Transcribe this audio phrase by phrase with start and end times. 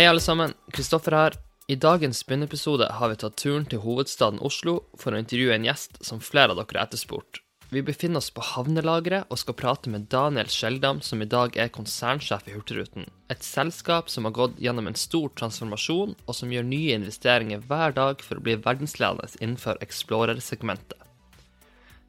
[0.00, 0.54] Hei, alle sammen.
[0.72, 1.34] Kristoffer her.
[1.68, 5.98] I dagens begynnepisode har vi tatt turen til hovedstaden Oslo for å intervjue en gjest
[6.08, 7.42] som flere av dere har etterspurt.
[7.68, 11.68] Vi befinner oss på havnelageret og skal prate med Daniel Skjeldam, som i dag er
[11.74, 13.10] konsernsjef i Hurtigruten.
[13.28, 17.92] Et selskap som har gått gjennom en stor transformasjon, og som gjør nye investeringer hver
[18.00, 20.96] dag for å bli verdensledende innenfor Explorer-segmentet.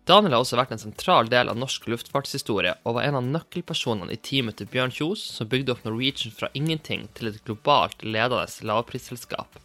[0.10, 4.16] Daniel har også vært en sentral del av norsk luftfartshistorie, og var en av nøkkelpersonene
[4.16, 8.48] i teamet til Bjørn Kjos, som bygde opp Norwegian fra ingenting til et globalt ledende
[8.66, 9.60] lavprisselskap.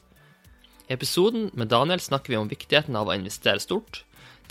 [0.87, 4.03] I episoden med Daniel snakker vi om viktigheten av å investere stort,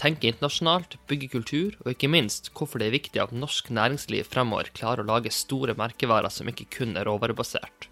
[0.01, 4.71] tenke internasjonalt, bygge kultur, og ikke minst hvorfor det er viktig at norsk næringsliv fremover
[4.75, 7.91] klarer å lage store merkevarer som ikke kun er råvarebasert.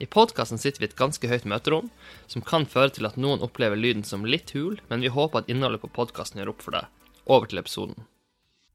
[0.00, 1.92] I podkasten sitter vi i et ganske høyt møterom,
[2.32, 5.52] som kan føre til at noen opplever lyden som litt hul, men vi håper at
[5.52, 6.86] innholdet på podkasten gjør opp for det.
[7.30, 7.94] Over til episoden.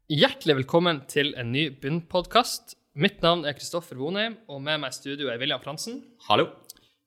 [0.07, 2.77] Hjertelig velkommen til en ny Bunn-podkast.
[2.95, 5.97] Mitt navn er Kristoffer Vonheim, og med meg i studio er William Fransen.
[6.29, 6.45] Hallo.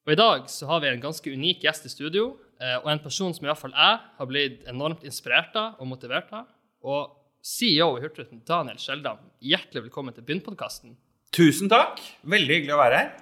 [0.05, 3.01] Og I dag så har vi en ganske unik gjest i studio, eh, og en
[3.01, 6.53] person som iallfall jeg har blitt enormt inspirert av og motivert av.
[6.85, 10.99] Og CEO i Hurtigruten, Daniel Skjeldam, hjertelig velkommen til Bunn-podkasten.
[11.33, 12.05] Tusen takk.
[12.29, 13.13] Veldig hyggelig å være her.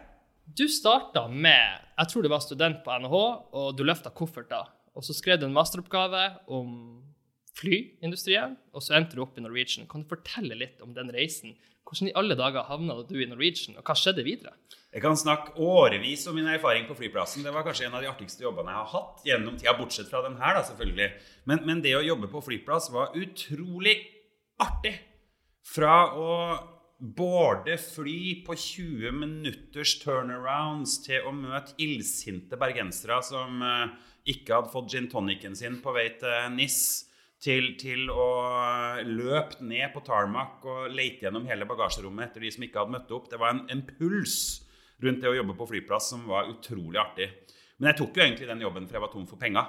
[0.50, 4.66] Du starta med Jeg tror du var student på NHH, og du løfta kofferter.
[4.98, 6.72] Og så skrev du en masteroppgave om
[7.56, 9.88] flyindustrien, og så endte du opp i Norwegian.
[9.90, 11.56] Kan du fortelle litt om den reisen?
[11.86, 14.56] Hvordan i alle dager havna du i Norwegian, og hva skjedde videre?
[14.92, 17.44] Jeg kan snakke årevis om min erfaring på flyplassen.
[17.44, 20.22] Det var kanskje en av de artigste jobbene jeg har hatt gjennom tida, bortsett fra
[20.24, 21.10] den her, da, selvfølgelig.
[21.50, 23.98] Men, men det å jobbe på flyplass var utrolig
[24.62, 24.94] artig.
[25.66, 26.32] Fra å
[26.96, 33.92] både fly på 20 minutters turnarounds til å møte illsinte bergensere som uh,
[34.24, 36.80] ikke hadde fått gin tonicen sin på vei til NIS
[37.46, 38.28] til, til å
[39.06, 43.12] løpe ned på tarmac og lete gjennom hele bagasjerommet etter de som ikke hadde møtt
[43.14, 43.28] opp.
[43.30, 44.36] Det var en, en, puls
[45.02, 47.28] rundt det å jobbe på flyplass som var utrolig artig.
[47.78, 49.68] Men jeg tok jo egentlig den jobben for jeg var tom for penger.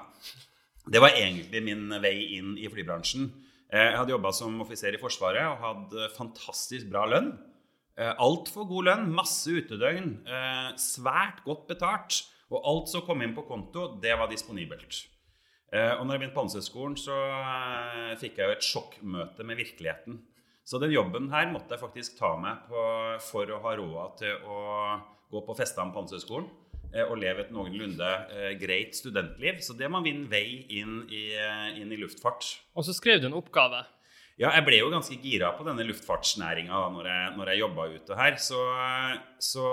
[0.88, 3.28] Det var egentlig min vei inn i flybransjen.
[3.68, 7.34] Eh, jeg hadde jobba som offiser i Forsvaret og hadde fantastisk bra lønn.
[7.98, 12.24] Eh, Altfor god lønn, masse utedøgn, eh, svært godt betalt.
[12.48, 15.04] Og alt som kom inn på konto, det var disponibelt.
[15.74, 19.60] Eh, og når jeg begynte på Handelshøyskolen, så eh, fikk jeg jo et sjokkmøte med
[19.60, 20.22] virkeligheten.
[20.68, 22.86] Så den jobben her måtte jeg faktisk ta meg på
[23.24, 24.62] for å ha råd til å
[25.32, 26.48] gå på festene på Handelshøyskolen
[26.94, 28.14] eh, og leve et noenlunde
[28.62, 29.60] greit studentliv.
[29.64, 31.26] Så det må vinne vei inn i,
[31.80, 32.48] inn i luftfart.
[32.76, 33.84] Og så skrev du en oppgave.
[34.38, 38.18] Ja, jeg ble jo ganske gira på denne luftfartsnæringa når jeg, når jeg jobba ute
[38.20, 38.36] her.
[38.38, 38.60] Så,
[39.42, 39.64] så,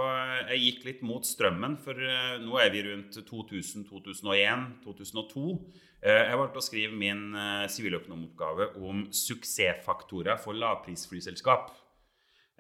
[0.49, 2.01] jeg gikk litt mot strømmen, for
[2.41, 5.45] nå er vi rundt 2000, 2001, 2002.
[6.05, 11.71] Jeg valgte å skrive min eh, siviløkonomoppgave om suksessfaktorer for lavprisflyselskap.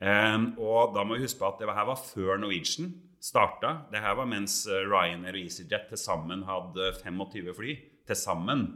[0.04, 2.88] Og da må vi huske på at det her var før Norwegian
[3.24, 3.86] starta.
[3.92, 7.76] Det her var mens eh, Ryanair og EasyJet til sammen hadde 25 fly.
[8.04, 8.66] Til sammen.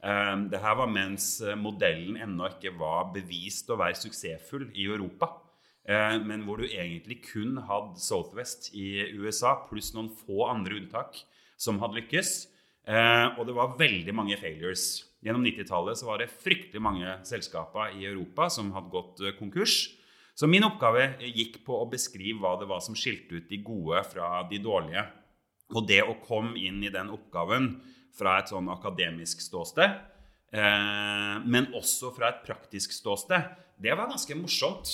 [0.00, 5.32] Det her var mens eh, modellen ennå ikke var bevist å være suksessfull i Europa.
[5.86, 11.20] Men hvor du egentlig kun hadde Southwest i USA pluss noen få andre unntak
[11.56, 12.32] som hadde lykkes.
[12.86, 15.02] Eh, og det var veldig mange failures.
[15.24, 19.88] Gjennom 90-tallet var det fryktelig mange selskaper i Europa som hadde gått eh, konkurs.
[20.36, 24.04] Så min oppgave gikk på å beskrive hva det var som skilte ut de gode
[24.12, 25.02] fra de dårlige.
[25.74, 27.72] Og det å komme inn i den oppgaven
[28.16, 29.96] fra et sånn akademisk ståsted,
[30.56, 33.50] eh, men også fra et praktisk ståsted,
[33.82, 34.92] det var ganske morsomt.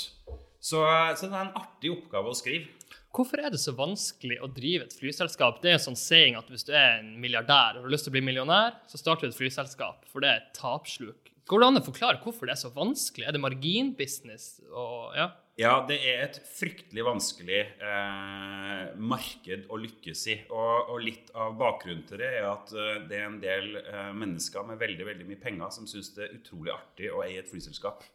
[0.62, 0.78] Så,
[1.18, 2.70] så det er en artig oppgave å skrive.
[3.12, 5.58] Hvorfor er det så vanskelig å drive et flyselskap?
[5.60, 8.12] Det er en sånn saying at hvis du er en milliardær og har lyst til
[8.12, 11.28] å bli millionær, så starter du et flyselskap, for det er et tapsluk.
[11.50, 13.26] Går det an å forklare hvorfor det er så vanskelig?
[13.26, 14.46] Er det marginbusiness?
[14.70, 15.28] Og, ja?
[15.60, 20.36] Ja, det er et fryktelig vanskelig eh, marked å lykkes i.
[20.48, 24.10] Og, og, litt av bakgrunnen til det er at eh, det er en del eh,
[24.16, 27.52] mennesker med veldig, veldig mye penger som syns det er utrolig artig å eie et
[27.52, 28.06] flyselskap.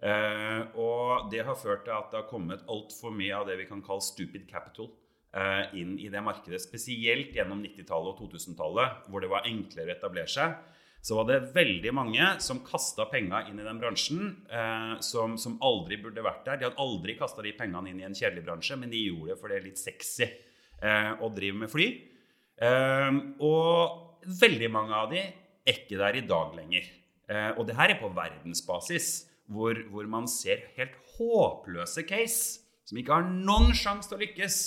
[0.00, 3.66] Eh, og det har ført til at det har kommet altfor mye av det vi
[3.68, 4.92] kan kalle stupid capital
[5.34, 6.62] eh, inn i det markedet.
[6.62, 10.54] Spesielt gjennom 90-tallet og 2000-tallet, hvor det var enklere å etablere seg.
[11.00, 15.56] Så var det veldig mange som kasta penger inn i den bransjen, eh, som, som,
[15.64, 16.60] aldri burde vært der.
[16.60, 19.40] De hadde aldri kasta de pengene inn i en kjedelig bransje, men de gjorde det
[19.40, 21.88] for det er litt sexy eh, å drive med fly.
[22.60, 26.92] Eh, og veldig mange av de er ikke der i dag lenger.
[27.30, 29.10] Eh, og det her er på verdensbasis
[29.50, 34.58] hvor, hvor, man ser helt håpløse case som ikke har noen sjanse til å lykkes,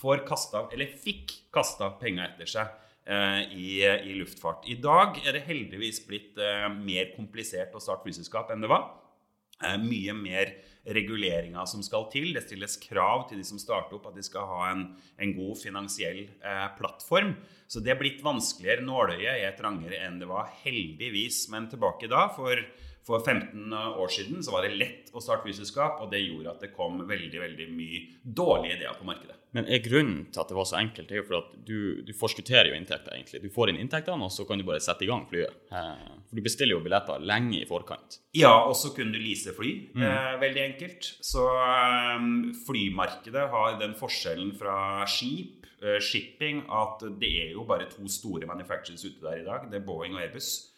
[0.00, 2.70] får kasta, eller fikk kasta penger etter seg
[3.10, 4.66] i, i, luftfart.
[4.70, 8.90] I dag er det heldigvis blitt eh, mer komplisert å starte flyselskap enn det var.
[9.64, 10.52] eh, mye mer
[10.86, 12.30] reguleringer som skal til.
[12.34, 14.86] Det stilles krav til de som starter opp, at de skal ha en,
[15.20, 17.34] en god finansiell eh, plattform.
[17.68, 18.86] Så det er blitt vanskeligere.
[18.86, 21.48] Nåløyet er trangere enn det var, heldigvis.
[21.52, 22.62] Men tilbake da, for
[23.10, 26.64] for 15 år siden så var det lett å starte flyselskap, og det gjorde at
[26.66, 29.39] det kom veldig veldig mye dårlige ideer på markedet.
[29.56, 32.12] Men er grunnen til at det var så enkelt, er jo for at du, du
[32.14, 33.42] forskutterer jo inntekter, egentlig.
[33.42, 35.56] Du får inn inntektene, og så kan du bare sette i gang flyet.
[35.74, 38.20] Eh, for du bestiller jo billetter lenge i forkant.
[38.36, 39.72] Ja, og så kunne du lease fly.
[39.96, 40.06] Mm.
[40.06, 41.10] Eh, veldig enkelt.
[41.26, 42.30] Så um,
[42.68, 44.76] flymarkedet har den forskjellen fra
[45.10, 49.66] skip, uh, shipping, at det er jo bare to store manufacturers ute der i dag.
[49.72, 50.69] Det er Boeing og Airbus.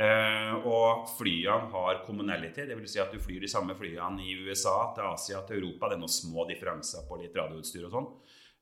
[0.00, 2.92] Uh, og flyene har commonality, dvs.
[2.94, 5.90] Si at du flyr de samme flyene i USA, til Asia, til Europa.
[5.90, 8.06] Det er noen små differanser på litt radioutstyr og sånn.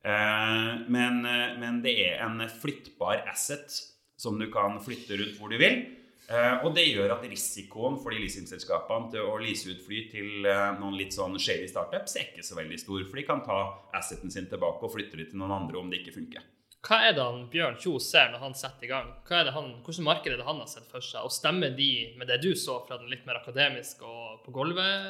[0.03, 3.71] Uh, men, uh, men, det er en flyttbar asset
[4.19, 5.81] som du kan flytte rundt hvor du vil.
[6.29, 10.43] og det gjør at risikoen for de leasingselskapene til å lease ut fly til
[10.77, 13.07] noen litt sånn shady startups er ikke så veldig stor.
[13.07, 13.61] For de kan ta
[13.97, 16.43] asseten sin tilbake og flytte det til noen andre om det ikke funker.
[16.79, 19.09] Hva er det han Bjørn Kjos ser når han setter i gang?
[19.27, 21.25] Hva er det han, hvordan marked er det han har sett for seg?
[21.27, 25.09] Og stemmer de med det du så fra den litt mer akademiske og på gulvet?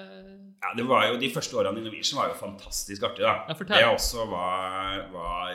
[0.63, 3.21] Ja, det var jo, De første årene i Norwegian var jo fantastisk artig.
[3.21, 3.35] da.
[3.45, 5.53] Ja, det også var, var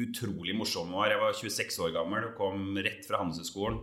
[0.00, 1.12] utrolig morsomme år.
[1.12, 3.82] Jeg var 26 år gammel og kom rett fra Handelshøyskolen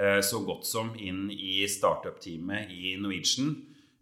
[0.00, 3.52] eh, så godt som inn i startup-teamet i Norwegian.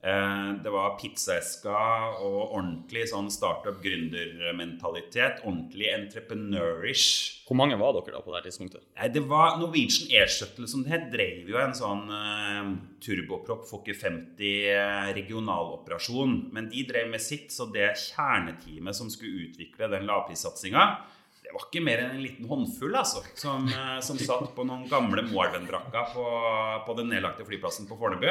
[0.05, 1.79] Eh, det var pizzaeska
[2.21, 5.41] og ordentlig sånn startup-gründermentalitet.
[5.43, 7.43] Ordentlig entreprenørish.
[7.49, 8.83] Hvor mange var dere da på det tidspunktet?
[9.15, 12.65] Det var Norwegian Air Shuttle som det het, drev jo en sånn uh,
[13.03, 16.33] turboprop Fokker 50 eh, regionaloperasjon.
[16.55, 20.85] Men de drev med sitt, så det kjerneteamet som skulle utvikle den lavprissatsinga,
[21.47, 24.89] det var ikke mer enn en liten håndfull altså, som, uh, som satt på noen
[24.91, 26.25] gamle Moelven-brakker på,
[26.87, 28.31] på den nedlagte flyplassen på Fornebu.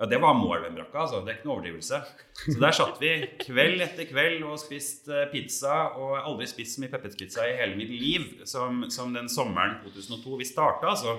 [0.00, 1.20] Ja, det var Moelven-brakka, altså.
[1.22, 1.98] Det er ikke noe overdrivelse.
[2.40, 3.12] Så der satt vi
[3.42, 5.76] kveld etter kveld og spiste eh, pizza.
[6.00, 10.38] Og aldri spist så mye pepperspizza i hele mitt liv som, som den sommeren 2002.
[10.40, 11.18] Vi starta altså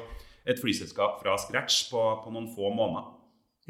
[0.49, 3.11] et flyselskap fra scratch på, på noen få måneder.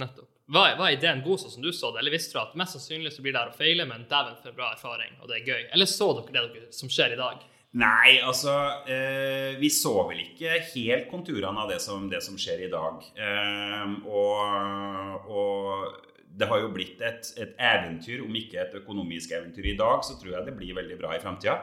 [0.01, 0.29] Nettopp.
[0.53, 3.13] Var, var, ideen god sånn som du så det, eller visste du at mest sannsynlig
[3.15, 5.61] så blir det her å feile, men dæven for bra erfaring, og det er gøy?
[5.71, 7.45] Eller så dere det som skjer i dag?
[7.73, 8.53] Nei, altså
[8.85, 13.01] eh, Vi så vel ikke helt konturene av det som, det som skjer i dag.
[13.17, 16.01] Eh, og, og,
[16.33, 20.17] det har jo blitt et, et, eventyr, om ikke et økonomisk eventyr i dag, så
[20.19, 21.59] tror jeg det blir veldig bra i framtida.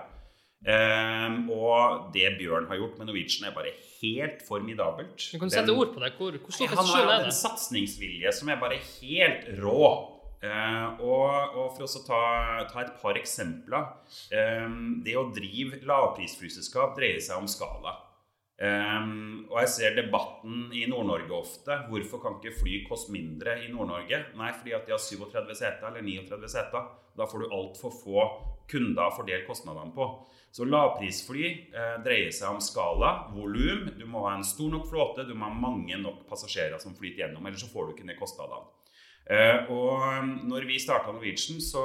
[0.61, 5.15] Eh, og det Bjørn har gjort med Norwegian, er bare helt formidabelt.
[5.31, 6.13] Du kan sette den, ord på det.
[6.19, 9.85] Hvor, hvor stor Han har hatt en satsingsvilje som er bare helt rå.
[10.41, 12.21] Uh, og, og, for å ta,
[12.71, 13.91] ta, et par eksempler
[14.33, 14.69] Eh,
[15.05, 17.93] Det å drive lavprisflyselskap dreier seg om skala.
[18.61, 19.05] Eh,
[19.49, 21.77] og jeg ser debatten i Nord-Norge ofte.
[21.89, 24.25] Hvorfor kan ikke fly koste mindre i Nord-Norge?
[24.41, 26.91] Nei, fordi at de har 37 seter eller 39 seter.
[27.17, 28.27] Da får du altfor få
[28.71, 30.07] kunder å fordele kostnadene på.
[30.55, 33.89] Så lavprisfly eh, dreier seg om skala, volum.
[33.99, 37.25] Du må ha en stor nok flåte, du må ha mange nok passasjerer som flyter
[37.25, 37.47] gjennom.
[37.47, 38.80] Ellers så får du ikke ned kostnadene.
[39.31, 41.85] Eh, og um, når vi starta Norwegian, så,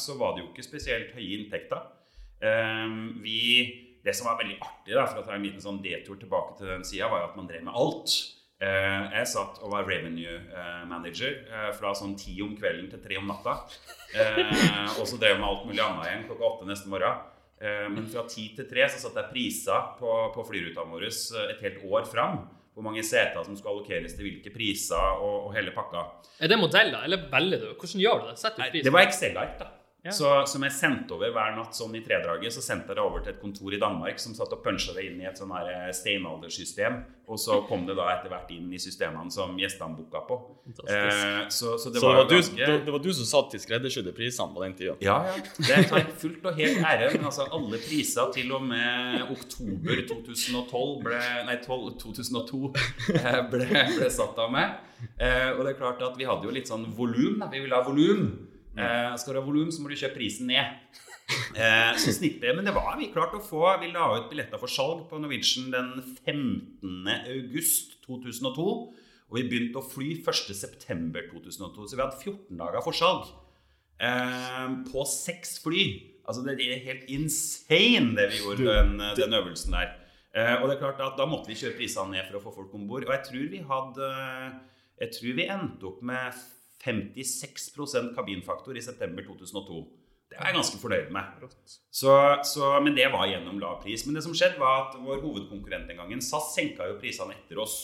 [0.00, 1.86] så, var det jo ikke spesielt høye inntekter.
[2.42, 3.38] Eh, vi,
[4.02, 6.72] det som var veldig artig, da, for å ta en liten sånn detur tilbake til
[6.72, 8.16] den sida, var jo at man drev med alt.
[8.60, 10.34] Eh, jeg satt og var revenue
[10.90, 11.38] manager
[11.78, 13.60] fra sånn ti om kvelden til tre om natta.
[14.98, 17.22] og så drev med alt mulig annet igjen klokka åtte neste morgen.
[17.94, 21.82] Men fra ti til tre så satt jeg priser på, på flyruta vår et helt
[21.84, 22.38] år fram
[22.74, 26.04] hvor mange seter som skal allokeres til hvilke priser og, og hele pakka.
[26.40, 27.68] Er det modeller, eller velger du?
[27.74, 28.38] Hvordan gjør du det?
[28.40, 28.84] Setter du pris?
[28.86, 29.70] Det var Excel-ark, da.
[30.02, 30.12] Ja.
[30.16, 33.20] Så, som jeg sendte over hver natt sånn i tredraget, så sendte jeg det over
[33.20, 35.90] til et kontor i Danmark som satt og punsja det inn i et sånn her
[35.92, 37.02] steinaldersystem.
[37.30, 40.38] Og så kom det da etter hvert inn i systemene som gjestene booka på.
[40.88, 42.56] Eh, så, så, det, så var det, var ganske...
[42.56, 44.96] du, det, var du, som satt i skreddersydde prisene på den tida?
[45.04, 45.36] Ja, ja.
[45.60, 47.12] Det tar fullt og helt ære.
[47.18, 52.62] Men altså, alle priser til og med oktober 2012 ble, nei, 12, 2002
[53.20, 54.80] eh, ble, ble satt av meg.
[55.20, 57.44] Eh, og det er klart at vi hadde jo litt sånn volum.
[57.52, 58.30] Vi ville ha volum.
[58.78, 60.76] Eh, skal du ha volum, så må du kjøpe prisen ned.
[61.30, 63.62] Eh, så snittet, Men det var vi klart å få.
[63.78, 65.92] Vi la ut billetter for salg på Norwegian den
[66.26, 67.06] 15.
[67.30, 68.64] august 2002.
[69.30, 71.86] Og vi begynte å fly 1.9.2002.
[71.86, 73.30] Så vi hadde 14 dager forsalg
[74.02, 75.84] eh, på seks fly.
[76.26, 79.94] Altså Det er helt insane, det vi gjorde den, den øvelsen der.
[80.34, 82.56] Eh, og det er klart at Da måtte vi kjøre prisene ned for å få
[82.58, 83.06] folk om bord.
[83.06, 84.10] Og jeg tror vi hadde
[85.00, 86.42] Jeg tror vi endte opp med
[86.84, 89.80] 56% kabinfaktor i september 2002.
[90.30, 91.46] Det var jeg ganske fornøyd med.
[91.90, 92.12] Så,
[92.46, 94.04] så, men det var gjennom lav pris.
[94.06, 97.58] Men det som skjedde var at vår hovedkonkurrent den gangen, SAS, senka jo prisene etter
[97.58, 97.80] oss.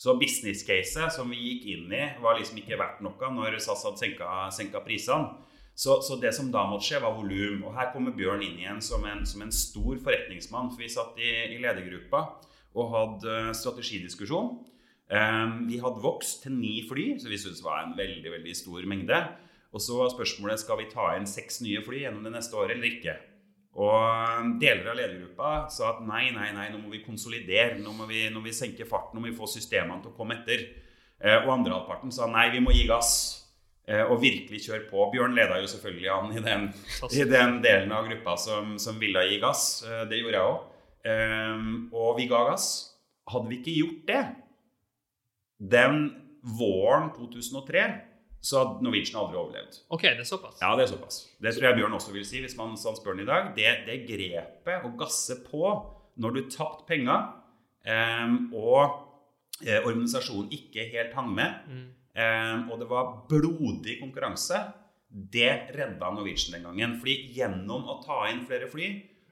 [0.00, 4.00] Så business-caset som vi gikk inn i, var liksom ikke verdt noe når SAS hadde
[4.00, 5.48] senka, senka prisene.
[5.74, 7.64] Så, så, det som da måtte skje, var volum.
[7.64, 10.68] Og her kommer Bjørn inn igjen som en, som en stor forretningsmann.
[10.74, 12.26] For vi satt i, i ledergruppa
[12.76, 14.58] og hadde strategidiskusjon.
[15.10, 18.52] Um, vi hadde vokst til ni fly, så vi syntes det var en veldig veldig
[18.54, 19.18] stor mengde.
[19.74, 22.76] Og så var spørsmålet skal vi ta inn seks nye fly gjennom det neste året
[22.76, 23.16] eller ikke.
[23.78, 27.78] Og deler av ledergruppa sa at nei, nei, nei, nå må vi konsolidere.
[27.82, 30.16] Nå må vi, nå må vi senke farten, nå må vi få systemene til å
[30.16, 30.64] komme etter.
[31.20, 33.12] Eh, og andre halvparten sa nei, vi må gi gass.
[33.86, 35.06] Eh, og virkelig kjøre på.
[35.14, 36.68] Bjørn leda jo selvfølgelig an i den,
[37.10, 39.64] i den delen av gruppa som, som, ville gi gass.
[39.86, 40.68] Eh, det gjorde jeg òg.
[41.96, 42.70] Og vi ga gass.
[43.30, 44.22] Hadde vi ikke gjort det
[45.60, 46.08] den
[46.40, 47.84] våren 2003
[48.40, 49.82] så hadde Norwegian aldri overlevd.
[49.92, 50.56] Ok, Det er såpass?
[50.62, 51.20] Ja, det er såpass.
[51.40, 53.52] Det tror jeg Bjørn også vil si hvis man spør han i dag.
[53.56, 55.64] Det, det grepet å gasse på
[56.20, 57.28] når du tapte penger,
[57.84, 58.80] eh, og
[59.64, 61.86] eh, organisasjonen ikke helt hang med, mm.
[62.16, 64.64] eh, og det var blodig konkurranse,
[65.10, 66.98] det redda Norwegian den gangen.
[67.00, 68.90] Fordi gjennom å ta inn flere fly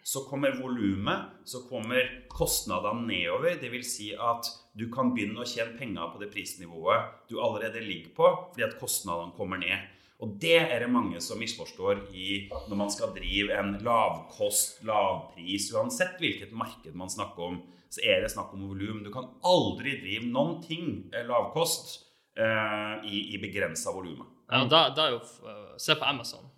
[0.09, 3.59] så kommer volumet, så kommer kostnadene nedover.
[3.61, 7.83] Det vil Si at du kan begynne å tjene penger på det prisnivået du allerede
[7.83, 9.95] ligger på, fordi at kostnadene kommer ned.
[10.23, 15.69] Og det er det mange som misforstår i når man skal drive en lavkost, lavpris.
[15.75, 19.05] Uansett hvilket marked man snakker om, så er det snakk om volum.
[19.07, 22.01] Du kan aldri drive noen ting lavkost
[22.35, 24.27] eh, i, i begrensa volum.
[24.49, 25.23] Ja, da, da er jo,
[25.79, 26.49] Se på Amazon.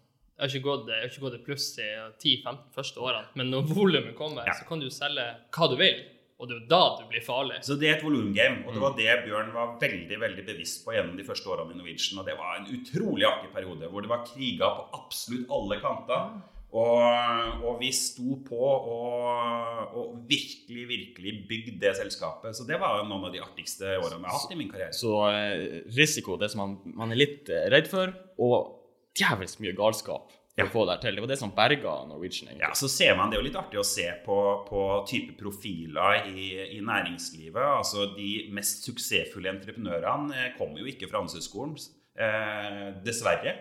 [0.41, 1.87] Jeg har ikke gått, jeg har ikke gått i pluss de
[2.17, 4.55] 10-15 første årene, men når volumet kommer, ja.
[4.57, 5.99] så kan du selge hva du vil.
[6.41, 7.59] Og det er jo da du blir farlig.
[7.67, 8.63] Så det er et volumgame.
[8.65, 9.01] Og det var mm.
[9.01, 12.23] det Bjørn var veldig veldig bevisst på gjennom de første årene i Norwegian.
[12.23, 16.33] Og det var en utrolig artig periode hvor det var kriger på absolutt alle kanter.
[16.71, 22.55] Og, og vi sto på og, og, virkelig, virkelig bygde det selskapet.
[22.57, 24.95] Så det var noen av de artigste årene jeg har hatt i min karriere.
[24.97, 28.77] Så eh, risiko, det som man, man er litt eh, redd for, og
[29.19, 30.31] djevelsk mye galskap
[30.61, 31.17] for å få det til.
[31.17, 32.51] Det var det som berga Norwegian.
[32.51, 32.67] egentlig.
[32.67, 34.39] Ja, så ser man, Det er jo litt artig å se på,
[34.69, 37.63] på type profiler i, i, næringslivet.
[37.63, 41.77] altså De mest suksessfulle entreprenørene eh, kommer jo ikke fra Handelshøyskolen,
[42.19, 43.57] eh, dessverre.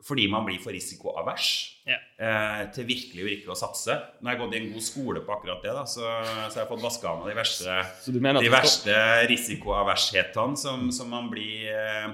[0.00, 1.46] Fordi man blir for risikoavers
[1.84, 1.98] ja.
[2.16, 3.96] eh, til virkelig virkelig å satse.
[4.20, 6.06] Nå har jeg gått i en god skole på akkurat det, da, så,
[6.48, 7.76] så jeg har fått vaska av meg de verste,
[8.08, 8.96] de verste
[9.28, 12.08] risikoavershetene som, som man blir eh,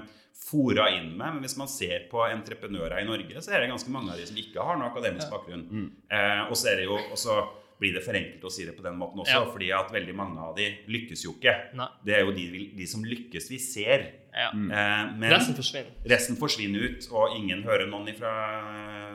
[0.47, 1.37] fora inn med.
[1.37, 4.27] Men hvis man ser på entreprenører i Norge, så er det ganske mange av de
[4.29, 5.65] som ikke har noe akademisk bakgrunn.
[5.69, 5.87] Mm.
[6.09, 7.39] Eh, og så er det jo også
[7.77, 9.49] blir det for enkelt å si det på den måten også, ja.
[9.53, 11.53] fordi at veldig mange av de lykkes jo ikke.
[11.77, 11.85] Nei.
[12.07, 14.07] Det er jo de, de, som lykkes, vi ser.
[14.31, 14.49] Ja.
[14.53, 14.71] Mm.
[14.71, 15.91] Eh, men resten forsvinner.
[16.09, 18.31] resten forsvinner ut, og ingen hører noen ifra,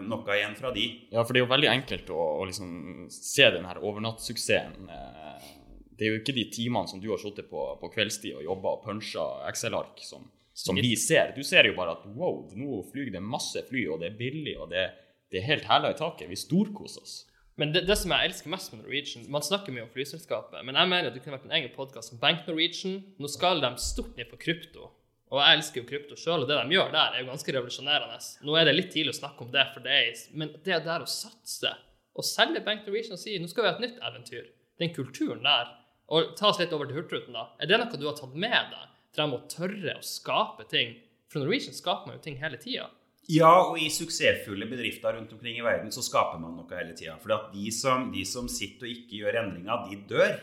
[0.07, 0.87] noe igjen fra de.
[1.11, 4.87] Ja, for det er jo veldig enkelt å, å liksom se den her overnattsuksessen.
[4.95, 5.51] Eh,
[5.99, 8.77] det er jo ikke de timene som du har sittet på, på kveldstid og jobba
[8.77, 10.25] og punsja Excel-ark, som,
[10.55, 11.33] som vi ser.
[11.37, 14.57] Du ser jo bare at wow, nå flyr det masse fly, og det er billig,
[14.61, 14.89] og det,
[15.33, 16.31] det er helt hæla i taket.
[16.31, 17.21] Vi storkoser oss.
[17.61, 20.77] Men det, det, som jeg elsker mest med Norwegian Man snakker mye om flyselskapet, men
[20.79, 23.03] jeg mener at det kunne vært en egen podkast om Bank Norwegian.
[23.21, 24.89] Nå skal de stort ned på krypto,
[25.33, 28.19] og jeg elsker jo krypto sjøl, og det de gjør der, er jo ganske revolusjonerende.
[28.45, 31.05] Nå er det litt tidlig å snakke om det, for det er, men det der
[31.05, 31.73] å satse
[32.13, 35.45] og selge Bank Norwegian og si nå skal vi ha et nytt eventyr, den kulturen
[35.45, 35.71] der,
[36.13, 38.73] og ta oss litt over til Hurtigruten, da, er det noe du har tatt med
[38.75, 38.91] deg?
[39.13, 40.97] Til de må tørre å skape ting.
[41.33, 42.89] For Norwegian skaper man jo ting hele tida.
[43.31, 47.15] Ja, og i suksessfulle bedrifter rundt omkring i verden så skaper man noe hele tida.
[47.23, 50.35] For de som, de som, sitter og ikke gjør endringer, de dør.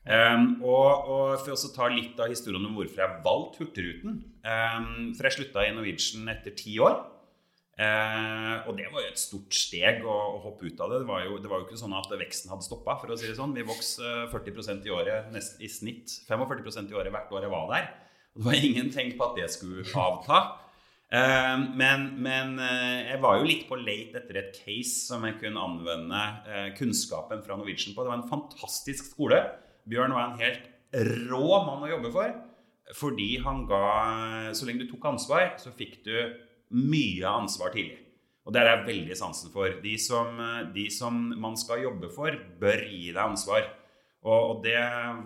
[0.00, 4.14] Um, og, og, For å ta litt av historien om hvorfor jeg valgte Hurtigruten
[4.48, 7.02] um, For jeg slutta i Norwegian etter ti år.
[7.80, 10.98] Uh, og det var jo et stort steg å, å hoppe ut av det.
[11.00, 12.98] Det var, jo, det var, jo, ikke sånn at veksten hadde stoppa.
[13.00, 13.54] For å si det sånn.
[13.56, 16.12] Vi vokste 40% i året nest, i snitt.
[16.28, 17.86] 45% i året hvert år jeg var der.
[18.34, 20.42] Og det var ingen tegn på at det skulle avta.
[21.10, 25.40] Eh, men, men eh, jeg var jo litt på late etter et case som jeg
[25.40, 26.20] kunne anvende
[26.76, 28.04] kunnskapen fra Norwegian på.
[28.04, 29.40] Det var en fantastisk skole.
[29.88, 30.68] Bjørn var en helt
[31.32, 32.36] rå mann å jobbe for.
[32.98, 33.82] Fordi han ga
[34.52, 36.14] Så lenge du tok ansvar, så fikk du
[36.76, 37.98] mye ansvar tidlig.
[38.46, 39.74] Og det er jeg veldig sansen for.
[39.82, 40.38] De som,
[40.74, 43.66] de som, man skal jobbe for, bør gi deg ansvar.
[44.20, 44.76] Og, og, det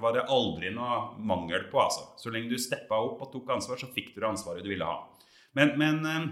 [0.02, 1.80] var det aldri noe mangel på.
[1.82, 2.08] altså.
[2.20, 4.88] Så lenge du steppa opp og tok ansvar, så fikk du det ansvaret du ville
[4.88, 5.06] ha.
[5.54, 6.28] Men, men eh,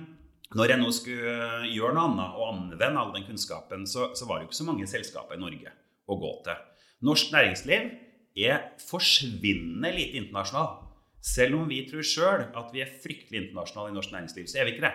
[0.58, 4.38] når jeg nå skulle gjøre noe annet og anvende all den kunnskapen, så, så var
[4.38, 5.74] det jo ikke så mange selskaper i Norge
[6.10, 6.64] å gå til.
[7.08, 7.88] Norsk næringsliv
[8.42, 10.81] er forsvinnende lite internasjonal.
[11.22, 14.66] Selv om vi tror sjøl at vi er fryktelig internasjonale i norsk næringsliv, så er
[14.66, 14.94] vi ikke det.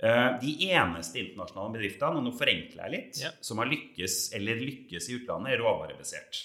[0.00, 3.32] Eh, de eneste internasjonale bedriftene, og nå forenkler jeg litt, ja.
[3.44, 6.40] som har lykkes eller lykkes i utlandet, er råvarebasert.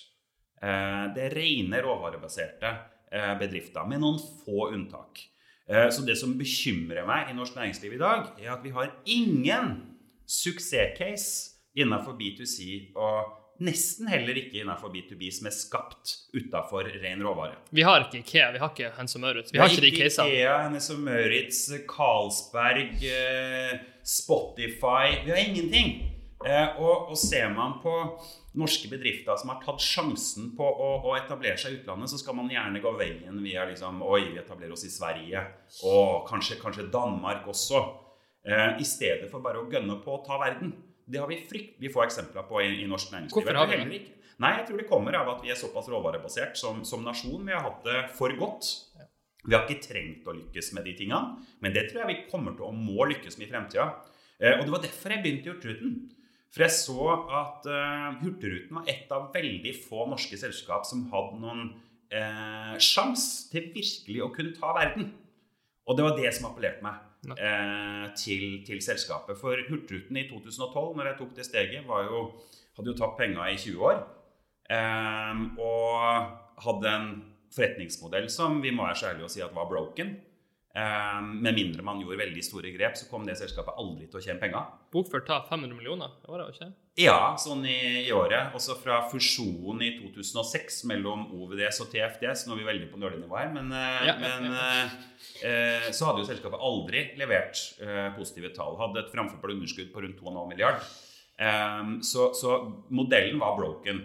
[0.60, 2.74] Eh, det er rene råvarebaserte
[3.14, 5.24] eh, bedrifter, med noen få unntak.
[5.66, 9.72] Så det som bekymrer meg i norsk næringsliv i dag, er at vi har ingen
[10.30, 13.32] suksesscase innenfor B2C og
[13.64, 17.60] nesten heller ikke innenfor B2B som er skapt utafor ren råvare.
[17.76, 19.54] Vi har ikke Ikea, vi har ikke Hennes og Maurits.
[19.54, 20.34] Vi har ikke de casene.
[20.34, 25.96] Ikea, Hennes og Maurits, Carlsberg, eh, Spotify Vi har ingenting.
[26.46, 27.94] Eh, og, og ser man på
[28.60, 32.38] norske bedrifter som har tatt sjansen på å, å, etablere seg i utlandet, så skal
[32.38, 35.42] man gjerne gå veien via liksom, Oi, vi etablerer oss i Sverige.
[35.90, 37.82] Og kanskje, kanskje Danmark også.
[38.46, 40.76] Eh, I stedet for bare å gønne på å ta verden.
[41.06, 43.38] Det har vi fryktelig få eksempler på i, i norsk næringsliv.
[43.38, 44.16] Hvorfor har vi det?
[44.42, 47.46] Nei, jeg tror det kommer av at vi er såpass råvarebasert som, som nasjon.
[47.48, 48.68] Vi har hatt det for godt.
[49.46, 52.56] Vi har ikke trengt å lykkes med de tingene, men det tror jeg vi kommer
[52.58, 53.88] til å må lykkes med i fremtida.
[54.42, 55.96] Eh, og det var derfor jeg begynte i Hurtigruten.
[56.56, 61.40] For jeg så at uh, Hurtigruten var et av veldig få norske selskap som hadde
[61.42, 61.66] noen
[62.16, 65.10] uh, sjanse til virkelig å kunne ta verden.
[65.86, 67.02] Og det var det som appellerte meg
[67.34, 69.40] eh, til, til, selskapet.
[69.40, 72.22] For Hurtigruten i 2012, når jeg tok det steget, jo,
[72.78, 74.04] hadde jo tapt penger i 20 år.
[74.70, 77.10] Eh, og hadde en
[77.56, 80.16] forretningsmodell som vi må være så ærlige å si at var broken.
[80.76, 84.24] Um, med mindre man gjorde veldig store grep, så kom det selskapet aldri til å
[84.26, 84.74] tjene penger.
[84.92, 86.18] Bokført tap 500 millioner?
[86.20, 86.68] i året, ikke?
[87.00, 88.52] Ja, sånn i, i, året.
[88.58, 92.44] Også fra fusjonen i 2006 mellom OVDS og TFDS.
[92.44, 94.86] Nå er vi veldig på nølenivå her, men, eh, ja, men ja, ja.
[95.36, 97.64] Uh, så hadde jo selskapet aldri levert
[98.20, 98.76] positive tall.
[98.82, 100.84] Hadde et framførbart underskudd på rundt 2,5 milliard.
[101.40, 102.60] Um, så, så
[102.92, 104.04] modellen var broken.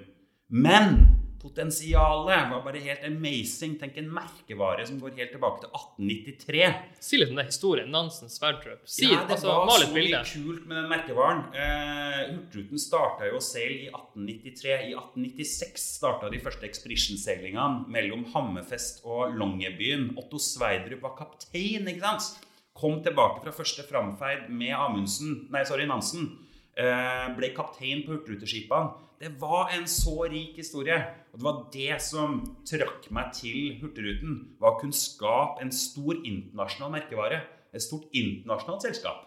[0.50, 1.02] Men
[1.40, 3.78] Potensialet var bare helt amazing.
[3.80, 6.66] Tenk en merkevare som går helt tilbake til 1893.
[7.00, 7.88] Si litt om det historien.
[7.94, 8.82] Nansen Sverdrup.
[8.84, 11.42] Si, ja, det altså, var så mye kult med den merkevaren.
[11.56, 14.76] Eh, Hurtigruten starta jo seil i 1893.
[14.90, 20.10] I 1896 starta de første ekspedisjonseilingene mellom Hammerfest og Longyearbyen.
[20.20, 22.46] Otto Sverdrup var kaptein, ikke sant?
[22.76, 26.28] Kom tilbake fra første framferd med Amundsen, nei, sorry, Nansen.
[26.76, 29.08] Eh, ble kaptein på hurtigruteskipene.
[29.20, 30.96] Det var en så rik historie.
[31.32, 34.36] Og det var det som trakk meg til Hurtigruten.
[34.60, 37.42] Var å kunne skape en stor internasjonal merkevare.
[37.76, 39.26] Et stort internasjonalt selskap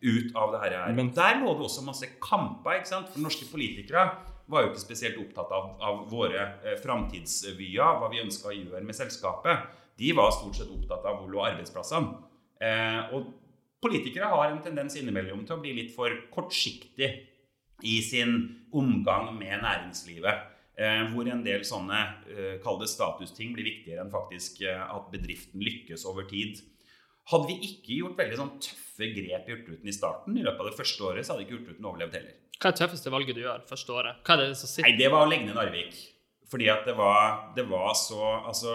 [0.00, 0.78] ut av det her.
[0.96, 2.78] Men der lå det også masse kamper.
[2.78, 3.12] ikke sant?
[3.12, 4.06] For norske politikere
[4.48, 8.84] var jo ikke spesielt opptatt av, av våre eh, framtidsvyer, hva vi ønska å gjøre
[8.84, 9.68] med selskapet.
[10.00, 12.16] De var stort sett opptatt av hvor lå arbeidsplassene.
[12.64, 13.28] Eh, og
[13.84, 17.12] politikere har en tendens innimellom til å bli litt for kortsiktig
[17.84, 18.36] i sin
[18.74, 20.50] omgang med næringslivet.
[20.74, 25.10] Eh, hvor en del sånne kalde kall det statusting blir viktigere enn faktisk eh, at
[25.12, 26.58] bedriften lykkes over tid.
[27.30, 30.72] Hadde vi ikke gjort veldig sånn tøffe grep i Hurtigruten i starten, i løpet av
[30.72, 32.34] det første året, så hadde ikke Hurtigruten overlevd heller.
[32.58, 34.18] Hva er det tøffeste valget du gjør første året?
[34.26, 34.88] Hva er Det som sitter?
[34.88, 36.02] Nei, det var å legge ned Narvik.
[36.50, 37.22] Fordi at det var,
[37.56, 38.74] det var så Altså,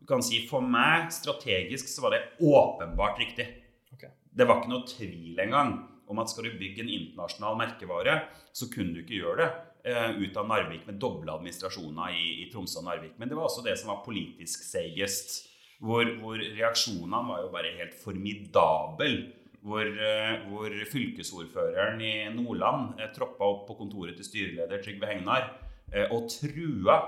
[0.00, 3.48] du kan si for meg, strategisk, så var det åpenbart riktig.
[3.96, 4.12] Okay.
[4.30, 5.74] Det var ikke noe tvil engang
[6.10, 8.16] om at skal du bygge en internasjonal merkevare,
[8.52, 9.50] så kunne du ikke gjøre det
[9.86, 13.16] uh, ut av Narvik med doble administrasjoner i, i, Tromsø og Narvik.
[13.20, 15.46] Men det var også det som var politisk seigest.
[15.80, 19.12] Hvor, hvor reaksjonene var jo bare helt formidable.
[19.60, 25.50] Hvor, uh, hvor fylkesordføreren i Nordland uh, troppa opp på kontoret til styreleder Trygve Hegnar
[26.14, 27.00] og trua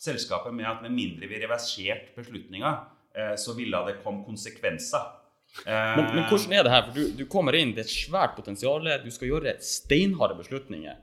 [0.00, 2.70] selskapet med at med mindre vi reverserte beslutninga,
[3.36, 5.19] så ville det komme konsekvenser
[5.66, 6.84] men, men, hvordan er det her?
[6.86, 11.00] For du, du, kommer inn, det er et svært potensial, du skal gjøre steinharde beslutninger.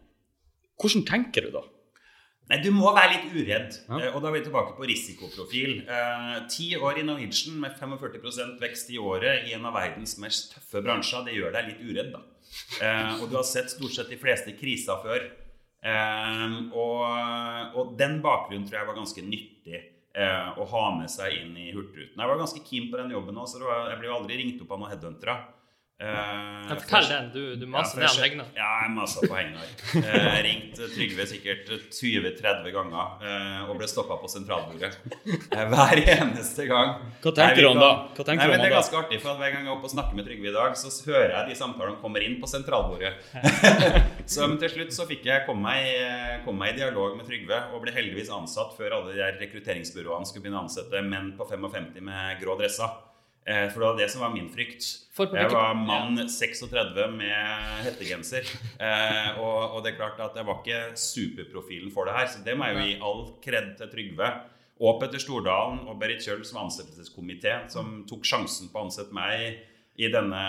[0.78, 1.64] Hvordan tenker du da?
[2.48, 3.76] Nei, Du må være litt uredd.
[3.90, 3.98] Ja.
[4.00, 5.82] Eh, og da er vi tilbake på risikoprofil.
[5.84, 10.54] Eh, ti år i Norwegian med 45% vekst i året i en av verdens mest
[10.56, 12.14] tøffe bransjer, det gjør deg litt uredd.
[12.16, 12.24] da.
[12.80, 15.28] Eh, og du har sett stort sett de fleste kriser før.
[15.84, 17.04] Eh, og,
[17.76, 19.84] og, den bakgrunnen tror jeg var ganske nyttig
[20.18, 22.18] eh, å ha med seg inn i Hurtigruten.
[22.18, 24.64] Jeg var ganske keen på den jobben òg, så var, jeg ble jo aldri ringt
[24.66, 25.38] opp av noen headhuntere.
[26.00, 27.30] Eh, fortell den.
[27.34, 28.50] Du, du maser ja, ned Hegnar.
[28.54, 29.70] Ja, jeg masa på Hegnar.
[29.96, 34.92] Uh, ringte Trygve sikkert 20-30 ganger uh, og ble stoppa på sentralbordet
[35.26, 37.00] Uh, hver eneste gang.
[37.24, 37.90] Hva tenker du om da?
[38.14, 39.96] Hva tenker nei, men Det er ganske artig, for hver gang jeg er oppe og
[39.96, 43.16] snakker med Trygve i dag, så hører jeg de samtalene kommer inn på sentralbordet.
[44.36, 47.64] så men til slutt så fikk jeg komme meg, kom meg, i dialog med Trygve
[47.74, 51.50] og ble heldigvis ansatt før alle de der rekrutteringsbyråene skulle begynne å ansette menn på
[51.50, 52.94] 55 med grå dresser.
[53.48, 54.86] Eh, for det var det som var min frykt.
[55.18, 58.50] Jeg var mann 36 med hettegenser.
[58.76, 62.28] Eh, og, og, det er klart at jeg var ikke superprofilen for det her.
[62.34, 64.30] Så det må jeg jo gi all kred til Trygve.
[64.84, 69.64] Og Petter Stordalen og Berit Kjøll som ansettelseskomité, som tok sjansen på å ansette meg
[69.98, 70.42] i denne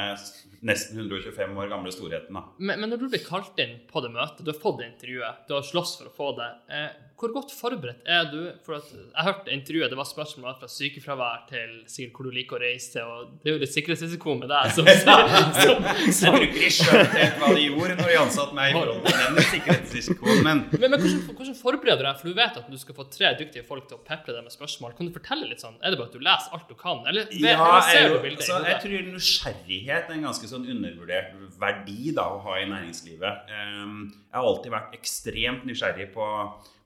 [0.68, 2.36] nesten 125 år gamle storheten.
[2.58, 5.46] Men, men når du blir kalt inn på det møtet, du har fått det intervjuet,
[5.48, 8.40] du har slåss for å få det, eh, hvor godt forberedt er du?
[8.66, 12.62] For jeg hørte intervjuet, det var spørsmål fra sykefravær til sikkert hvor du liker å
[12.62, 14.74] reise, og det er jo litt sikkerhetsrisiko med deg.
[14.76, 14.90] Som,
[15.62, 15.88] som,
[16.28, 19.18] Jeg bruker ikke skjønt helt hva de gjorde når de ansatte meg i forhold til
[19.24, 22.20] den sikkerhetsrisikoen, men men, men hvordan, hvordan forbereder du deg?
[22.20, 24.54] For du vet at du skal få tre dyktige folk til å pepre deg med
[24.54, 24.94] spørsmål.
[24.98, 25.76] Kan du fortelle litt sånn?
[25.82, 28.44] Er det bare at du leser alt du kan, eller, Ja, eller ser du bildet
[28.44, 33.52] altså, jeg tror nysgjerrighet er en ganske sånn undervurdert verdi da, å ha i næringslivet.
[33.52, 36.26] Um, jeg har alltid vært ekstremt nysgjerrig på,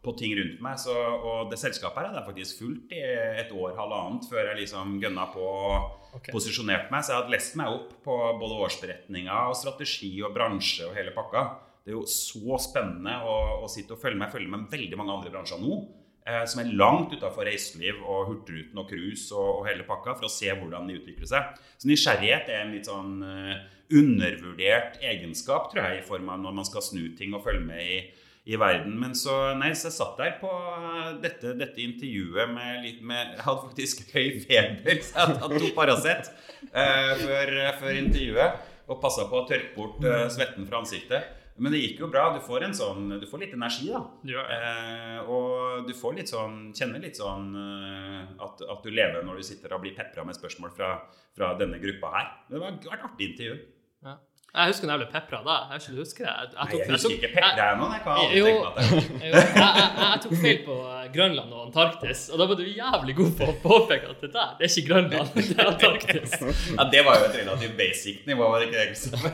[0.02, 0.78] på ting rundt meg.
[0.82, 3.02] Så, og det selskapet her hadde faktisk fulgt i
[3.42, 6.32] et år, halvannet, før jeg liksom gønna på og okay.
[6.34, 7.04] posisjonerte meg.
[7.04, 11.14] Så jeg hadde lest meg opp på både årsberetninga og strategi og bransje og hele
[11.14, 11.46] pakka.
[11.82, 14.28] Det er jo så spennende å, å sitte og følge med.
[14.28, 15.82] Jeg følger med veldig mange andre bransjer nå.
[16.22, 20.28] Eh, som er langt utafor reiseliv og Hurtigruten og cruise og, og hele pakka, for
[20.28, 21.62] å se hvordan de utvikler seg.
[21.82, 23.56] Så nysgjerrighet er en litt sånn eh,
[23.98, 27.82] undervurdert egenskap, tror jeg, i form av når man skal snu ting og følge med
[27.82, 27.98] i,
[28.44, 28.96] i verden.
[28.98, 33.44] Men så, nei, så jeg satt der på eh, dette, dette intervjuet med med Jeg
[33.44, 36.32] hadde faktisk høy feber, så jeg hadde to Paracet
[36.72, 38.68] eh, før, før intervjuet.
[38.90, 41.38] Og passa på å tørke bort eh, svetten fra ansiktet.
[41.62, 42.24] Men det gikk jo bra.
[42.34, 44.00] Du får, en sånn, du får litt energi, da.
[44.26, 44.42] Ja.
[44.56, 49.38] Eh, og du får litt sånn, kjenner litt sånn eh, at, at du lever når
[49.38, 50.94] du sitter og blir pepra med spørsmål fra,
[51.36, 52.32] fra denne gruppa her.
[52.50, 53.58] Det var et artig intervju.
[54.02, 54.16] Ja.
[54.52, 55.54] Jeg husker da jeg ble pepra da.
[55.72, 56.32] Jeg husker ikke, husker det?
[56.32, 57.86] Jeg, jeg, jeg husker ikke pepra ennå.
[57.86, 57.92] nå.
[57.92, 61.54] Jeg kan aldri tenke meg at jeg jeg, jeg, jeg tok feil på eh, Grønland
[61.56, 64.68] og Antarktis, og da var du jævlig god på å påpeke at det der, det
[64.68, 66.36] er ikke Grønland, det er Antarktis.
[66.76, 69.32] ja, Det var jo et relativt basic nivå, var det ikke det?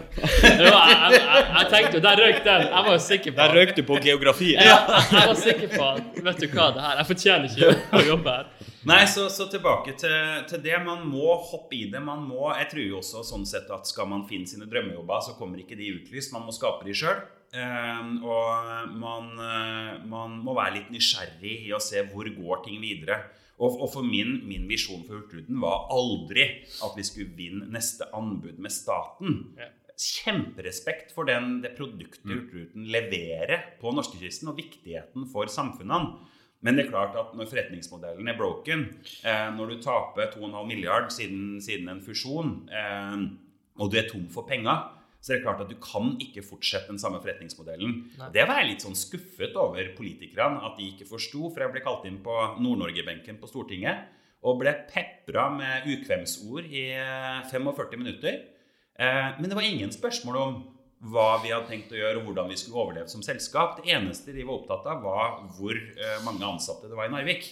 [0.62, 2.64] Jo, jeg, jeg, jeg, jeg tenkte jo, der røyk den.
[2.68, 4.52] Jeg var jo sikker på Der røyk du på geografi.
[4.54, 7.74] Ja, jeg, jeg var sikker på at vet du hva, det her, jeg fortjener ikke
[7.74, 8.50] å jobbe her.
[8.86, 10.76] Nei, så, så tilbake til, til det.
[10.84, 12.02] Man må hoppe i det.
[12.04, 15.34] Man må, jeg tror jo også sånn sett at skal man finne sine drømmejobber, så
[15.38, 16.32] kommer ikke de utlyst.
[16.34, 17.24] Man må skape de sjøl.
[18.22, 23.22] og man, uh, man må være litt nysgjerrig i å se hvor går ting videre.
[23.58, 26.46] Og, og for min, min visjon for Hurtigruten var aldri
[26.84, 29.40] at vi skulle vinne neste anbud med staten.
[29.58, 29.72] Ja.
[29.98, 36.20] Kjemperespekt for den, det produktet Hurtigruten leverer på norskekysten, og viktigheten for samfunnene.
[36.64, 38.86] Men det er klart at når forretningsmodellen er broken,
[39.22, 43.26] eh, når du taper 2,5 milliard siden, siden en fusjon, eh,
[43.78, 44.88] og du er tom for penger,
[45.20, 47.94] så er det klart at du kan ikke fortsette den samme forretningsmodellen.
[48.20, 48.30] Nei.
[48.34, 51.82] Det var jeg litt sånn skuffet over politikerne at de ikke forsto, for jeg ble
[51.84, 54.14] kalt inn på Nord-Norge-benken på Stortinget
[54.46, 58.42] og ble pepra med ukvemsord i eh, 45 minutter.
[58.98, 60.60] Eh, men det var ingen spørsmål om
[61.00, 63.76] hva vi hadde tenkt å gjøre, og hvordan vi skulle overleve som selskap.
[63.82, 67.46] Det eneste de var opptatt av, var hvor eh, mange ansatte det var i Narvik.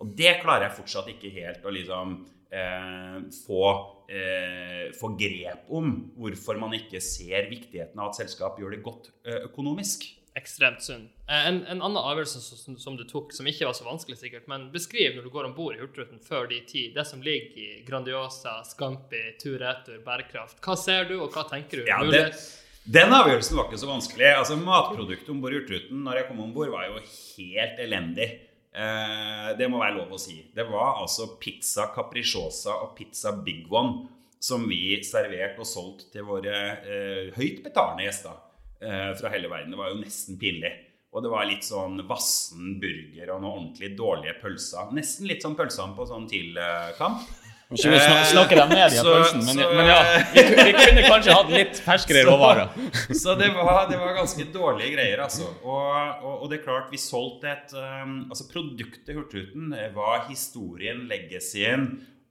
[0.00, 2.12] Og det klarer jeg fortsatt ikke helt å liksom
[2.52, 3.64] eh, få,
[4.12, 5.90] eh, få grep om.
[6.20, 10.06] Hvorfor man ikke ser viktigheten av at selskap gjør det godt eh, økonomisk.
[10.38, 11.08] Ekstremt sunn.
[11.26, 14.44] Eh, En, en annen avgjørelse som, som du tok, som ikke var så vanskelig sikkert,
[14.48, 17.56] men beskriv når du går om bord i Hurtigruten før de tid, det som ligger
[17.64, 20.60] i Grandiosa, Scampi, tur-retur, bærekraft.
[20.64, 21.88] Hva ser du, og hva tenker du?
[21.90, 22.48] Ja, det, Mulighet-
[22.84, 24.28] den avgjørelsen var ikke så vanskelig.
[24.32, 28.28] Altså Matproduktet om bord i Hurtigruten når jeg kom om bord, var jo helt elendig.
[28.70, 30.38] Eh, det må være lov å si.
[30.54, 34.06] Det var altså pizza capricciosa og pizza big one
[34.40, 38.38] som vi serverte og solgte til våre eh, høyt betalende gjester
[38.80, 39.74] eh, fra hele verden.
[39.74, 40.72] Det var jo nesten pinlig.
[41.10, 44.92] Og det var litt sånn vassen burger og noen ordentlig dårlige pølser.
[44.94, 47.26] Nesten litt sånn pølsene på sånn TIL-kamp.
[47.70, 49.98] Ikke vi snak- snakker dem ned i Så- pølsen, men, så- men ja.
[50.34, 52.72] Vi, vi kunne kanskje hatt litt ferskere Så- råvarer.
[53.14, 55.46] Så det var, det var ganske dårlige greier, altså.
[55.62, 61.04] Og, og, og det er klart, vi solgte et um, Altså, produktet Hurtigruten var historien,
[61.10, 61.86] legacyen,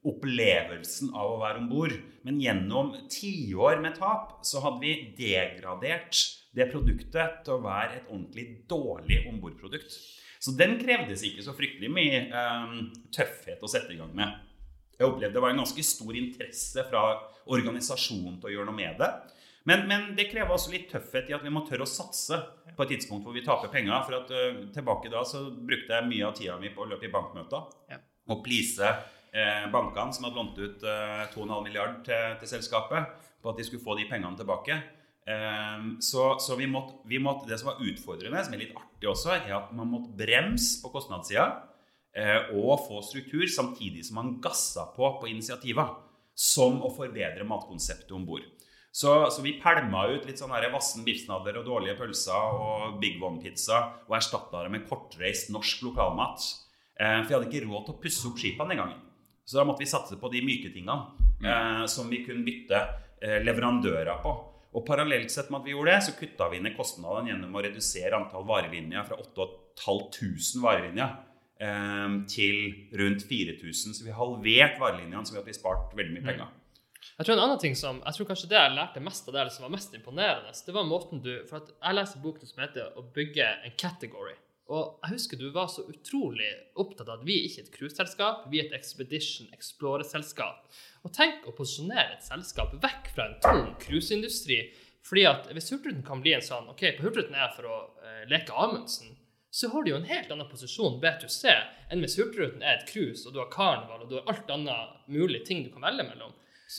[0.09, 1.95] opplevelsen av å være om bord.
[2.27, 6.19] Men gjennom tiår med tap så hadde vi degradert
[6.55, 9.95] det produktet til å være et ordentlig dårlig ombordprodukt.
[10.39, 14.35] Så den krevdes ikke så fryktelig mye um, tøffhet å sette i gang med.
[14.99, 17.03] Jeg opplevde det var en ganske stor interesse fra
[17.49, 19.09] organisasjonen til å gjøre noe med det.
[19.69, 22.37] Men, men det krever også litt tøffhet i at vi må tørre å satse
[22.75, 23.95] på et tidspunkt hvor vi taper penger.
[24.07, 27.07] For at uh, tilbake da så brukte jeg mye av tida mi på å løpe
[27.07, 27.99] i bankmøter Ja.
[28.29, 28.85] og please
[29.31, 33.65] eh, bankene som hadde lånt ut eh, 2,5 milliard til, til selskapet, på at de
[33.67, 34.77] skulle få de pengene tilbake.
[35.29, 39.11] Eh, så så vi, måtte, vi måtte Det som var utfordrende, som er litt artig
[39.11, 41.49] også, er at man måtte bremse på kostnadssida
[42.09, 45.85] og få struktur, samtidig som man gassa på på initiativa.
[46.33, 48.47] Som å forbedre matkonseptet om bord.
[48.91, 53.83] Så, så vi pælma ut litt sånn vassen biffsnadder og dårlige pølser og Big One-pizza
[54.07, 56.47] og erstatta det med kortreist norsk lokalmat.
[56.99, 59.03] Eh, for vi hadde ikke råd til å pusse opp skipene den gangen.
[59.45, 62.81] Så da måtte vi satse på de myke tingene eh, som vi kunne bytte
[63.21, 64.33] eh, leverandører på.
[64.77, 67.63] Og parallelt sett med at vi gjorde det, så kutta vi ned kostnadene gjennom å
[67.65, 71.17] redusere antall varelinjer fra 8500 varelinjer eh,
[71.59, 72.59] til
[72.95, 73.97] rundt 4000.
[73.97, 76.53] Så vi har halvert varelinjene, så vi har spart veldig mye penger.
[77.19, 79.41] Jeg tror en annen ting som, jeg tror kanskje det jeg lærte mest av det,
[79.41, 82.93] eller som var mest imponerende, det var måten du For jeg leste boken som heter
[82.95, 84.39] 'Å bygge en category'.
[84.69, 88.43] Og jeg husker du var så utrolig opptatt av at vi er ikke et cruiseselskap,
[88.51, 90.69] vi er et Expedition Explorer-selskap.
[91.03, 94.73] Og tenk å posisjonere et selskap vekk fra en tung cruiseindustri.
[95.01, 97.77] fordi at hvis Hurtigruten kan bli en sånn OK, på Hurtigruten er jeg for å
[98.03, 99.17] eh, leke Amundsen,
[99.51, 101.53] så har du jo en helt annen posisjon B2C
[101.89, 104.99] enn hvis Hurtigruten er et cruise, og du har karneval, og du har alt annet
[105.09, 106.35] mulig ting du kan velge mellom.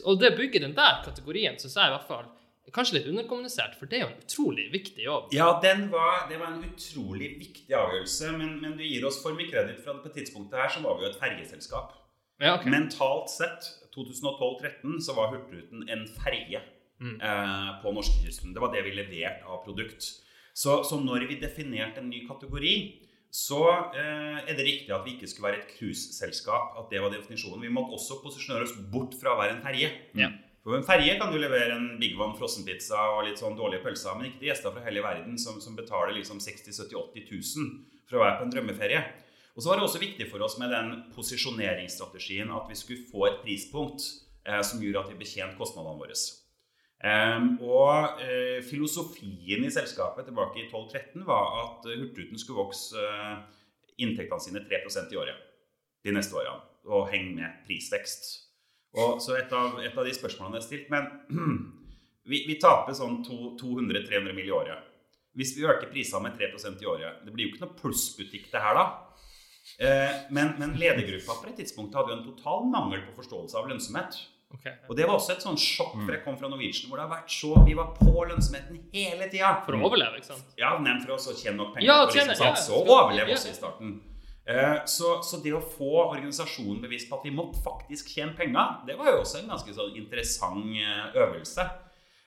[0.07, 2.29] Og det å bygge den der kategorien syns jeg i hvert fall
[2.75, 5.33] kanskje litt underkommunisert, for det er jo en utrolig viktig jobb.
[5.35, 9.35] Ja, den var, det var en utrolig viktig avgjørelse, men, men du gir oss for
[9.35, 11.97] mye kreditt for at på tidspunktet her så var vi jo et fergeselskap.
[12.41, 12.71] Ja, okay.
[12.73, 18.55] Mentalt sett, 2012-13, så var Hurtigruten en ferge eh, på norskekysten.
[18.55, 20.13] Det var det vi leverte av produkt.
[20.55, 22.75] Så, så når vi definerte en ny kategori,
[23.31, 23.63] så
[23.95, 26.75] eh, er det riktig at vi ikke skulle være et cruiseselskap.
[26.81, 27.63] At det var definisjonen.
[27.63, 29.91] Vi måtte også posisjonere oss bort fra å være en ferje.
[30.19, 30.33] Ja.
[30.61, 34.19] For en ferje kan du levere en Big One frossenpizza og litt sånn dårlige pølser,
[34.19, 37.71] men ikke til gjester fra hele verden som, som betaler liksom 60 70 80 000
[38.11, 39.01] for å være på en drømmeferie.
[39.57, 43.25] Og så var det også viktig for oss med den posisjoneringsstrategien at vi skulle få
[43.31, 44.05] et prispunkt
[44.45, 46.19] eh, som gjorde at vi betjente kostnadene våre.
[47.01, 53.01] Ehm, og eh, filosofien i selskapet tilbake i 12-13 var at eh, Hurtigruten skulle vokse
[53.01, 53.39] eh,
[54.05, 55.47] inntektene sine 3% i året
[56.05, 56.61] de neste årene,
[56.93, 58.29] og henge med prisvekst.
[59.01, 61.09] Og så et av, et av de spørsmålene jeg har stilt Men
[62.31, 64.49] vi, vi taper sånn 200-300 mill.
[64.49, 64.89] i året.
[65.37, 68.61] Hvis vi øker prisene med 3% i året Det blir jo ikke noe plussbutikk, det
[68.65, 68.87] her, da.
[69.79, 73.71] Eh, men, men ledergruppa på et tidspunkt hadde jo en total mangel på forståelse av
[73.71, 74.19] lønnsomhet.
[74.51, 74.65] Ok.
[74.91, 77.13] Og det var også et sånn sjokk, for jeg kom fra Norwegian, hvor det har
[77.13, 79.53] vært så Vi var på lønnsomheten hele tida.
[79.65, 80.55] For å overleve, ikke sant?
[80.59, 83.37] Ja, nevnt for oss å tjene nok penger Ja, på liksom tjene, ja, Så overleve
[83.37, 83.93] også i starten.
[84.51, 88.81] Eh, Så, så det å få organisasjonen bevisst på at vi måtte faktisk tjene penger,
[88.89, 91.69] det var jo også en ganske sånn interessant eh, øvelse.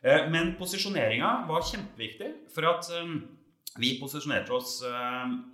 [0.03, 2.88] Eh, Men posisjoneringa var kjempeviktig, for at
[3.79, 4.83] vi posisjonerte oss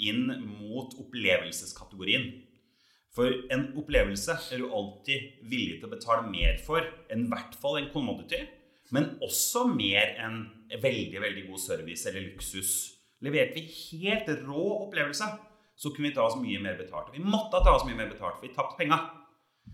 [0.03, 0.25] inn
[0.60, 2.29] mot opplevelseskategorien.
[3.15, 7.58] For en opplevelse er du alltid villig til å betale mer for enn i hvert
[7.62, 8.43] fall en commodity,
[8.93, 12.74] men også mer enn veldig veldig god service eller luksus.
[13.26, 15.28] Leverte vi helt rå opplevelse,
[15.80, 17.12] så kunne vi ta oss mye mer betalt.
[17.15, 19.08] Vi måtte ta oss mye mer betalt, for vi tapte penger.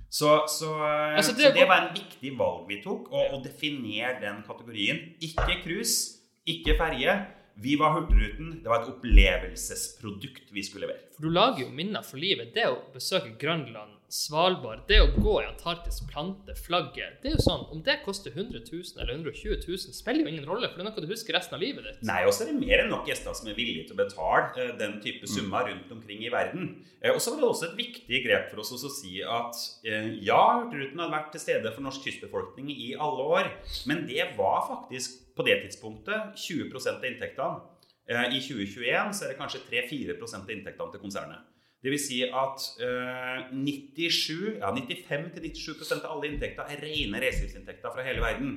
[0.09, 0.71] Så, så,
[1.15, 5.01] Altså, det så det var en viktig valg vi tok, å, å definere den kategorien.
[5.23, 7.15] Ikke cruise, ikke ferje.
[7.55, 8.59] Vi var Hurtigruten.
[8.63, 11.05] Det var et opplevelsesprodukt vi skulle levere.
[11.15, 12.51] For du lager jo minner for livet.
[12.55, 17.41] Det å besøke Grønland, Svalbard, det å gå i Antarktis, plante flagget Det er jo
[17.41, 20.85] sånn, Om det koster 100 000 eller 120 000, spiller jo ingen rolle, for det
[20.85, 22.03] er noe du husker resten av livet ditt.
[22.05, 24.61] Nei, og så er det mer enn nok gjester som er villige til å betale
[24.61, 26.69] eh, den type summer rundt omkring i verden.
[27.01, 30.13] Eh, og så var det også et viktig grep for oss å si at eh,
[30.27, 33.53] ja, Hurtigruten hadde vært til stede for norsk kystbefolkning i alle år,
[33.89, 37.63] men det var faktisk på det tidspunktet 20 av inntektene.
[38.07, 41.51] Eh, I 2021 så er det kanskje 3-4% av inntektene til konsernet.
[41.85, 48.05] Det vil si at eh, 97, ja, 95-97% av alle inntekter er rene reiselivsinntekter fra
[48.07, 48.55] hele verden.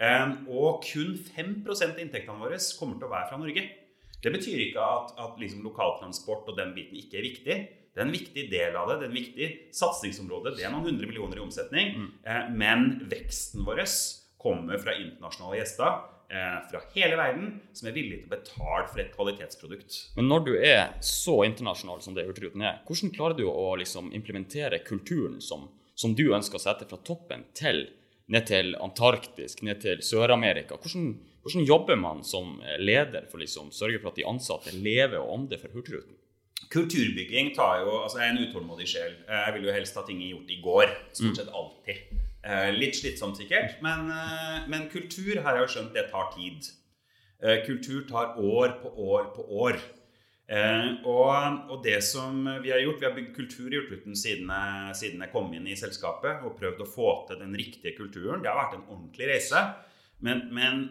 [0.00, 3.66] Eh, og kun 5% av inntektene våre kommer til å være fra Norge.
[4.22, 7.56] Det betyr ikke at, at liksom lokaltransport og den biten ikke er viktig.
[7.92, 9.00] Det er en viktig del av det.
[9.00, 10.54] Det er en viktig satsingsområde.
[10.56, 12.06] Det er noen hundre millioner i omsetning.
[12.24, 13.84] Eh, men veksten vår
[14.42, 15.88] kommer fra internasjonale gjester
[16.32, 19.98] eh, fra hele verden som er villige til å betale for et kvalitetsprodukt.
[20.18, 24.12] Men når du er så internasjonal som det Hurtigruten er, hvordan klarer du å liksom
[24.16, 27.86] implementere kulturen som, som du ønsker å sette fra toppen til
[28.32, 30.78] ned til Antarktis, ned til Sør-Amerika?
[30.80, 31.10] Hvordan,
[31.44, 35.32] hvordan jobber man som leder for å liksom sørge for at de ansatte lever og
[35.36, 36.16] ånder for Hurtigruten?
[36.72, 39.16] Kulturbygging tar jo Altså, jeg er en utålmodig sjel.
[39.28, 40.92] Eh, Jeg vil jo helst ha ting gjort i går.
[41.12, 42.22] Stort sett alltid.
[42.42, 46.70] Eh, Litt slitsomt sikkert, men, eh, men kultur har jeg jo skjønt det tar tid.
[47.42, 49.82] Eh, Kultur tar år på år på år.
[50.52, 54.50] Og, og det som vi har gjort, vi har bygd kultur i Hurtigruten siden,
[54.92, 58.42] siden jeg kom inn i selskapet og prøvd å få til den riktige kulturen.
[58.42, 59.62] Det har vært en ordentlig reise.
[60.20, 60.82] Men, men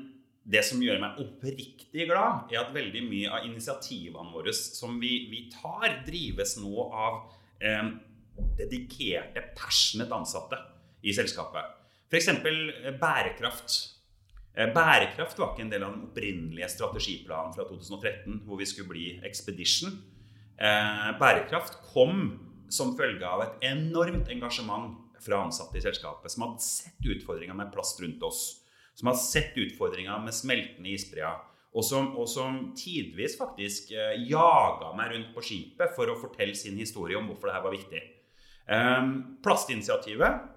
[0.42, 5.28] det som gjør meg oppriktig glad, er at veldig mye av initiativene våre som vi,
[5.30, 7.22] vi tar, drives nå av
[7.62, 7.92] eh,
[8.58, 10.64] dedikerte, passionate ansatte
[11.04, 11.78] i selskapet.
[12.12, 12.30] F.eks.
[13.00, 13.76] bærekraft.
[14.54, 18.92] Eh, Bærekraft var ikke en del av den opprinnelige strategiplanen fra 2013, hvor vi skulle
[18.92, 19.94] bli Expedition.
[20.60, 22.26] Eh, Bærekraft kom
[22.72, 27.72] som følge av et enormt engasjement fra ansatte i selskapet som hadde sett utfordringer med
[27.74, 28.42] plast rundt oss.
[28.98, 31.40] Som hadde sett utfordringer med smeltende isbreer.
[31.72, 36.56] Og som, og som tidvis faktisk eh, jaga meg rundt på skipet for å fortelle
[36.60, 38.02] sin historie om hvorfor det her var viktig.
[38.68, 39.06] Eh,
[39.46, 40.51] plastinitiativet eh,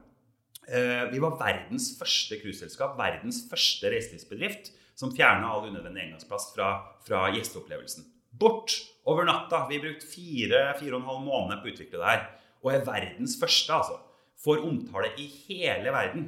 [0.64, 6.70] Vi var verdens første cruiseselskap, verdens første reiselivsbedrift, som fjerna all unødvendig engangsplast fra,
[7.05, 8.07] fra gjesteopplevelsen.
[8.35, 8.72] Bort
[9.05, 9.66] over natta.
[9.68, 12.24] Vi brukte fire, fire og en halv måned på å utvikle det her.
[12.64, 14.00] Og er verdens første, altså.
[14.44, 16.27] Får omtale i hele verden.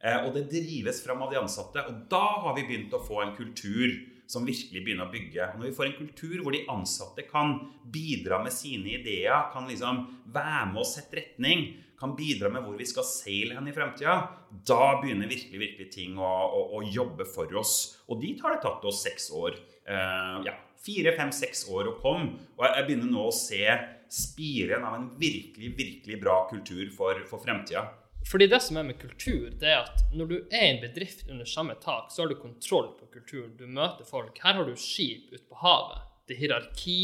[0.00, 1.82] Eh, og det drives fram av de ansatte.
[1.90, 3.98] Og da har vi begynt å få en kultur
[4.30, 5.48] som virkelig begynner å bygge.
[5.58, 7.56] Når vi får en kultur hvor de ansatte kan
[7.90, 12.78] bidra med sine ideer, kan liksom være med og sette retning, kan bidra med hvor
[12.78, 14.16] vi skal seile hen i fremtida,
[14.66, 18.02] da begynner virkelig, virkelig ting å, å, å, jobbe for oss.
[18.08, 19.58] Og dit har det tatt oss seks år.
[19.84, 22.38] Eh, ja, fire, fem, seks år å komme.
[22.56, 23.64] Og jeg begynner nå å se
[24.10, 27.84] spiren av en virkelig, virkelig bra kultur for, for fremtida.
[28.30, 31.28] Fordi det som er med kultur, det er at når du er i en bedrift
[31.30, 33.54] under samme tak, så har du kontroll på kulturen.
[33.56, 34.36] Du møter folk.
[34.44, 36.04] Her har du skip ute på havet.
[36.28, 37.00] Det er hierarki,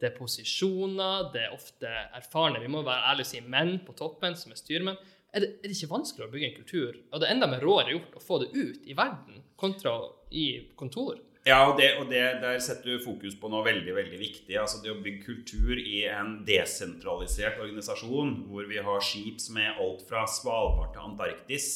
[0.00, 3.94] det er posisjoner, det er ofte erfarne vi må være ærlige og si menn på
[3.98, 5.00] toppen som er styrmenn.
[5.30, 7.00] Er det, er det ikke vanskeligere å bygge en kultur?
[7.12, 9.92] Og det er enda mer råere gjort å få det ut i verden kontra
[10.34, 10.46] i
[10.78, 11.20] kontor?
[11.48, 14.56] Ja, og, det, og det, der setter du fokus på noe veldig veldig viktig.
[14.60, 19.78] altså Det å bygge kultur i en desentralisert organisasjon, hvor vi har skip som er
[19.80, 21.68] alt fra Svalbard til Antarktis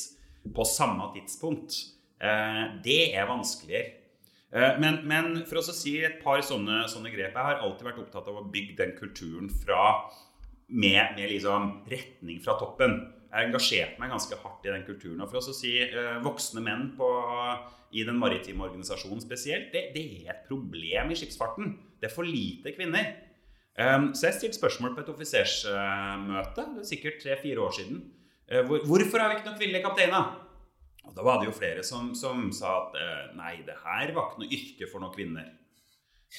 [0.55, 1.79] på samme tidspunkt,
[2.21, 4.04] eh, det er vanskeligere.
[4.55, 7.99] Eh, men, men, for å si et par sånne, sånne, grep Jeg har alltid vært
[8.05, 10.07] opptatt av å bygge den kulturen fra,
[10.69, 13.01] med, med liksom retning fra toppen.
[13.27, 15.25] Jeg har engasjert meg ganske hardt i den kulturen.
[15.25, 17.09] Og for å si eh, voksne menn på
[17.95, 21.75] i den maritime organisasjonen spesielt, det, det, er et problem i skipsfarten.
[21.99, 23.11] Det er for lite kvinner.
[23.75, 28.05] Um, så jeg stilte spørsmål på et offisersmøte, er sikkert tre-fire år siden.
[28.69, 30.44] Hvor, hvorfor har vi ikke noen kvinnelige kapteiner?
[31.05, 34.31] Og Da var det jo flere som, som sa at uh, nei, det her var
[34.31, 35.53] ikke noe yrke for noen kvinner.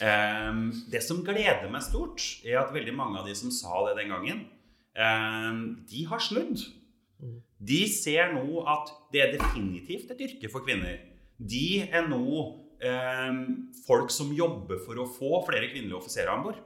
[0.02, 4.00] Um, det som gleder meg stort, er at veldig mange av de som sa det
[4.02, 4.46] den gangen,
[4.98, 6.66] um, de har snudd.
[7.22, 7.38] Mm.
[7.66, 11.00] De ser nå at det er definitivt et yrke for kvinner
[11.38, 12.24] de er nå
[12.80, 13.40] eh,
[13.86, 16.62] folk som jobber for å få flere kvinnelige offiserer om bord.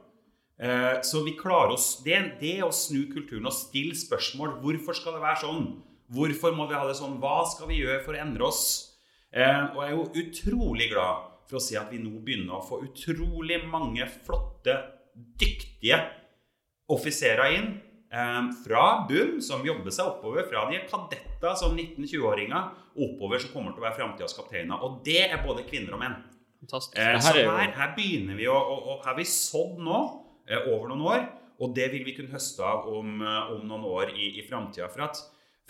[0.60, 4.58] Eh, så vi klarer oss det, det å snu kulturen og stille spørsmål.
[4.62, 5.70] Hvorfor skal det være sånn?
[6.10, 7.18] Hvorfor må vi ha det sånn?
[7.22, 8.64] Hva skal vi gjøre for å endre oss?
[9.30, 12.64] Eh, og jeg er jo utrolig glad for å si at vi nå begynner å
[12.66, 14.74] få utrolig mange flotte,
[15.14, 15.98] dyktige
[16.90, 17.70] offiserer inn
[18.12, 22.72] Eh, fra bunn, som jobber seg oppover, fra de er kadetter som 19-20-åringer,
[23.06, 24.82] oppover som kommer til å være framtidas kapteiner.
[24.82, 26.16] Og det er både kvinner og menn.
[26.64, 26.96] Fantastisk.
[26.98, 30.00] Eh, så her, her, begynner vi å, og, å Her har vi sådd nå
[30.50, 31.28] eh, over noen år,
[31.62, 34.90] og det vil vi kunne høste av om, eh, om noen år i, i framtida.
[34.90, 35.06] For,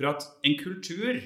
[0.01, 1.19] for, at en kultur,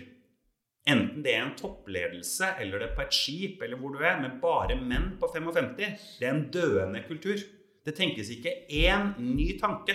[0.91, 4.19] enten det er en toppledelse eller det er på et skip eller hvor du er,
[4.21, 5.77] med bare menn på 55,
[6.19, 7.39] det er en døende kultur.
[7.85, 9.95] Det tenkes ikke én ny tanke.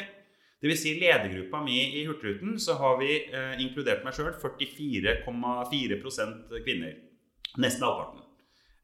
[0.60, 0.82] Dvs.
[0.84, 6.00] Si ledergruppa mi i Hurtigruten så har vi eh, inkludert meg sjøl 44,4
[6.66, 6.98] kvinner.
[7.60, 8.26] Nesten halvparten.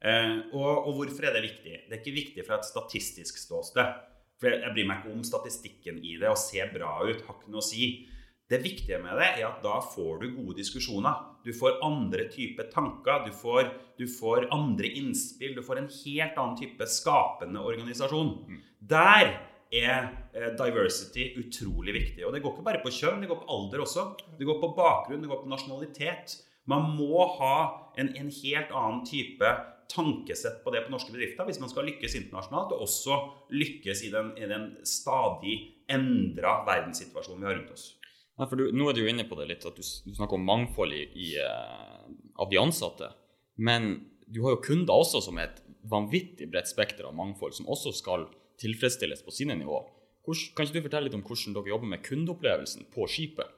[0.00, 1.74] Eh, og, og, hvorfor er det viktig?
[1.86, 3.92] Det er ikke viktig fra et statistisk ståsted.
[4.40, 7.22] For jeg, jeg bryr meg ikke om statistikken i det og ser bra ut.
[7.28, 8.08] Har ikke noe å si.
[8.46, 11.18] Det viktige med det er at da får du gode diskusjoner.
[11.42, 15.56] Du får andre typer tanker, du får, du får, andre innspill.
[15.56, 18.32] Du får en helt annen type skapende organisasjon.
[18.46, 18.60] Mm.
[18.78, 19.32] Der
[19.74, 22.22] er eh, diversity utrolig viktig.
[22.26, 24.06] Og det går ikke bare på kjønn, det går på alder også.
[24.38, 26.38] Det går på bakgrunn, det går på nasjonalitet.
[26.70, 27.56] Man må ha
[27.98, 29.56] en, en helt annen type
[29.90, 33.18] tankesett på det på norske bedrifter hvis man skal lykkes internasjonalt, og også
[33.54, 37.86] lykkes i den, i den stadig endra verdenssituasjonen vi har rundt oss.
[38.36, 40.36] Ja, for du, nå er du jo inne på det litt, at du, du snakker
[40.36, 42.04] om mangfold i, i, uh,
[42.42, 43.08] av de ansatte.
[43.56, 43.94] Men
[44.28, 47.94] du har jo kunder også som er et vanvittig bredt spekter av mangfold, som også
[47.96, 48.26] skal
[48.60, 49.80] tilfredsstilles på sine nivå.
[50.26, 53.52] Kan ikke du fortelle litt om hvordan dere jobber med kundeopplevelsen på skipet?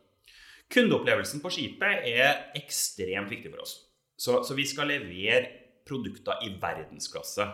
[0.68, 3.78] Kundeopplevelsen på skipet er ekstremt viktig for oss.
[4.18, 5.46] Så, så vi skal levere
[5.88, 7.46] produkter i verdensklasse.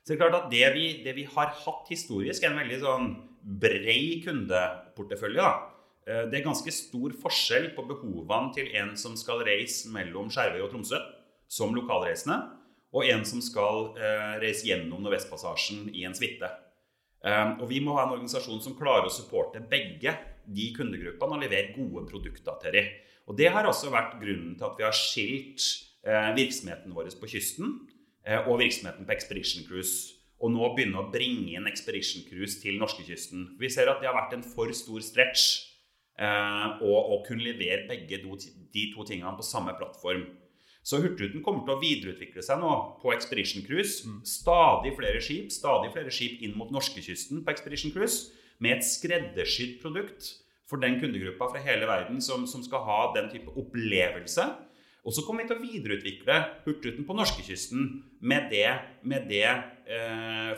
[0.00, 2.78] Så det er klart at det vi, det vi har hatt historisk, er en veldig
[2.84, 3.10] sånn
[3.60, 5.42] brei kundeportefølje.
[5.42, 5.79] Da.
[6.06, 10.64] Eh, det er ganske stor forskjell på behovene til en som skal reise mellom Skjervøy
[10.64, 11.00] og Tromsø
[11.50, 12.38] som lokalreisende,
[12.94, 16.48] og en som skal eh, reise gjennom Nordvestpassasjen i en suite.
[17.26, 20.14] Ehm, og vi må ha en organisasjon som klarer å supporte begge
[20.50, 22.90] de kundegruppene og levere gode produkter til dem.
[23.28, 25.66] Og Det har også vært grunnen til at vi har skilt
[26.02, 27.76] eh, virksomheten vår på kysten
[28.26, 30.16] eh, og virksomheten på Expedition Cruise.
[30.40, 33.52] Og nå begynne å bringe inn Expedition Cruise til norskekysten.
[33.60, 35.69] Vi ser at det har vært en for stor stretch eh,
[36.20, 40.26] og, å kunne levere begge de to tingene på samme plattform.
[40.82, 42.70] Så Hurtigruten kommer til å videreutvikle seg nå
[43.02, 44.06] på Expedition Cruise.
[44.28, 49.78] Stadig flere skip stadig flere skip inn mot norskekysten på Expedition Cruise med et skreddersydd
[49.82, 50.30] produkt
[50.70, 54.46] for den kundegruppa fra hele verden som, som skal ha den type opplevelse.
[55.04, 57.86] Og så kommer vi til å videreutvikle Hurtigruten på norskekysten
[58.20, 58.68] med det,
[59.02, 59.79] med det eh,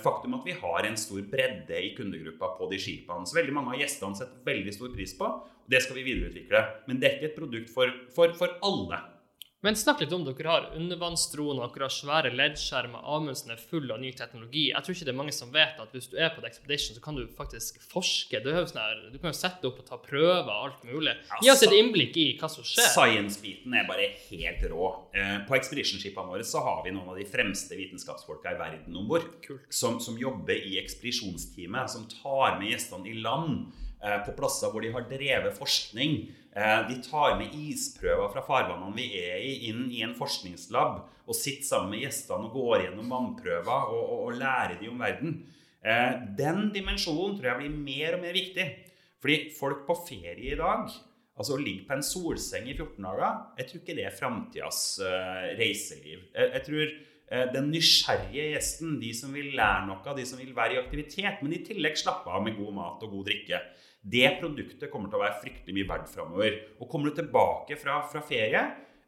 [0.02, 3.24] faktum at vi har en stor bredde i kundegruppa på de skipene.
[3.28, 5.28] Så veldig mange av gjestene setter veldig stor pris på.
[5.28, 6.62] og Det skal vi videreutvikle.
[6.88, 9.00] Men det er ikke et produkt for, for, for alle.
[9.62, 14.00] Men snakk litt om dere har undervannsdroner, dere har svære leddskjermer, Amundsen er full av
[14.02, 14.64] ny teknologi.
[14.72, 16.96] Jeg tror ikke det er mange som vet at hvis du er på The Expedition,
[16.96, 18.40] så kan du faktisk forske.
[18.42, 21.14] Du, sånn her, du kan jo sette opp og ta prøver og alt mulig.
[21.46, 22.90] Gi oss et innblikk i hva som skjer.
[22.90, 24.90] Science-biten er bare helt rå.
[25.14, 29.06] Eh, på Expedition-skipene våre så har vi noen av de fremste vitenskapsfolka i verden om
[29.14, 29.30] bord.
[29.70, 33.68] Som, som jobber i ekspedisjonsteamet, som tar med gjestene i land
[34.02, 36.24] eh, på plasser hvor de har drevet forskning.
[36.52, 41.36] Eh, de tar med isprøver fra farvannene vi er i, inn i en forskningslab og
[41.38, 45.38] sitter sammen med gjestene og går gjennom vannprøver og, og, og lærer de om verden.
[45.80, 48.68] Eh, den dimensjonen tror jeg blir mer og mer viktig.
[49.22, 50.92] Fordi folk på ferie i dag
[51.32, 54.80] Altså å ligge på en solseng i 14 dager, jeg tror ikke det er framtidas
[55.00, 56.26] uh, reiseliv.
[56.28, 56.92] Jeg, jeg tror
[57.54, 61.56] den nysgjerrige gjesten, de som vil lære noe, de som vil være i aktivitet, men
[61.56, 63.62] i tillegg slappe av med god mat og god drikke,
[64.02, 66.56] det produktet kommer til å være fryktelig mye verdt framover.
[66.80, 68.62] Og kommer du tilbake fra, fra ferie,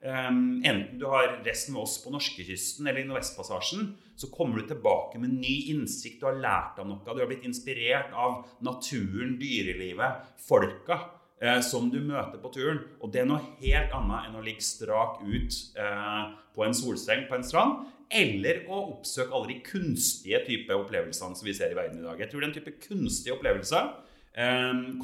[0.06, 4.68] um, enten du har resten med oss på norskekysten eller i Nordvestpassasjen, så kommer du
[4.70, 6.20] tilbake med ny innsikt.
[6.22, 7.02] Du har lært av noe.
[7.02, 11.00] Du har blitt inspirert av naturen, dyrelivet, folka
[11.42, 12.84] eh, som du møter på turen.
[13.02, 16.22] Og det er noe helt annet enn å ligge strak ut eh,
[16.54, 17.90] på en solseng på en strand.
[18.14, 22.20] Eller å oppsøke alle de kunstige type opplevelsene som vi ser i verden i dag.
[22.22, 23.90] Jeg tror den type kunstige opplevelser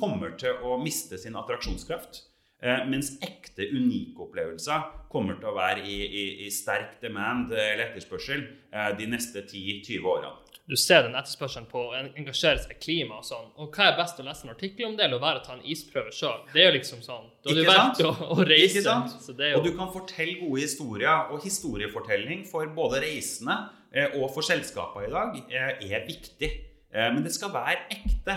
[0.01, 2.24] kommer til å miste sin attraksjonskraft.
[2.62, 7.87] Eh, mens ekte, unike opplevelser kommer til å være i, i, i sterk demand eller
[7.87, 10.35] etterspørsel eh, de neste 10-20 årene.
[10.68, 13.49] Du ser den etterspørselen på å engasjere seg i klima og sånn.
[13.59, 15.57] Og hva er best å lese en artikkel om det, eller å være å ta
[15.57, 16.45] en isprøve sjøl?
[16.53, 17.33] Det er jo liksom sånn.
[17.41, 18.85] Da har du valgt å, å, reise.
[18.85, 19.49] Jo...
[19.57, 21.33] Og du kan fortelle gode historier.
[21.33, 23.57] Og historiefortelling for både reisende
[23.91, 26.55] eh, og for selskaper i dag er viktig.
[26.93, 28.37] Men det skal være ekte.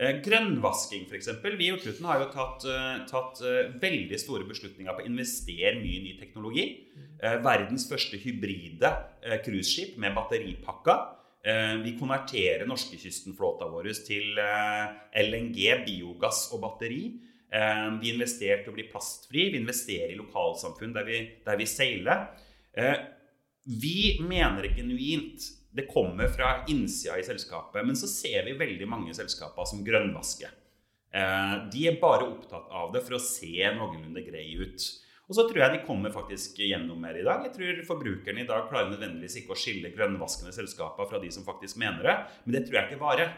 [0.00, 1.28] Eh, grønnvasking, f.eks.
[1.44, 5.76] Vi i Hurtigruten har jo tatt, uh, tatt uh, veldig store beslutninger på å investere
[5.82, 6.68] mye i ny teknologi.
[7.22, 8.88] Verdens første hybride
[9.44, 10.94] cruiseskip med batteripakka.
[11.84, 14.40] vi konverterer norskekystenflåta vår til
[15.22, 17.12] LNG, biogass og batteri.
[18.00, 19.52] vi investerer til å bli plastfri.
[19.54, 22.26] Vi investerer i lokalsamfunn der vi, der vi seiler.
[23.62, 27.84] vi mener genuint det kommer fra innsida i selskapet.
[27.86, 30.50] Men så ser vi veldig mange selskaper som grønnvasker.
[31.12, 34.88] Eh, de er bare opptatt av det for å se noenlunde grei ut.
[35.30, 37.46] Og så tror jeg de kommer faktisk gjennom mer i dag.
[37.46, 41.46] Jeg tror Forbrukerne i dag klarer nødvendigvis ikke å skille grønnvaskende selskaper fra de som
[41.46, 42.16] faktisk mener det.
[42.44, 43.32] Men det tror jeg ikke varer.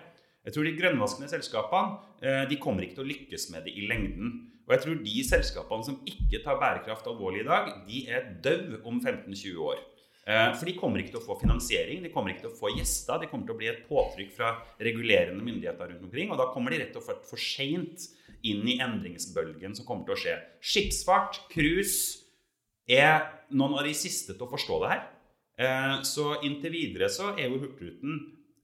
[0.45, 3.87] Jeg tror de grønnvaskende selskapene eh, de kommer ikke til å lykkes med det i
[3.89, 4.35] lengden.
[4.65, 8.81] Og jeg tror de selskapene som ikke tar bærekraft alvorlig i dag, de er døde
[8.89, 9.83] om 15-20 år.
[10.25, 12.73] Eh, for de kommer ikke til å få finansiering, de kommer ikke til å få
[12.79, 13.21] gjester.
[13.21, 16.33] Det kommer til å bli et påtrykk fra regulerende myndigheter rundt omkring.
[16.33, 18.09] Og da kommer de rett og slett for seint
[18.45, 20.39] inn i endringsbølgen som kommer til å skje.
[20.65, 22.23] Skipsfart, cruise,
[22.89, 23.23] er
[23.57, 25.05] noen av de siste til å forstå det her.
[25.55, 28.19] Eh, så inntil videre så er jo Hurtigruten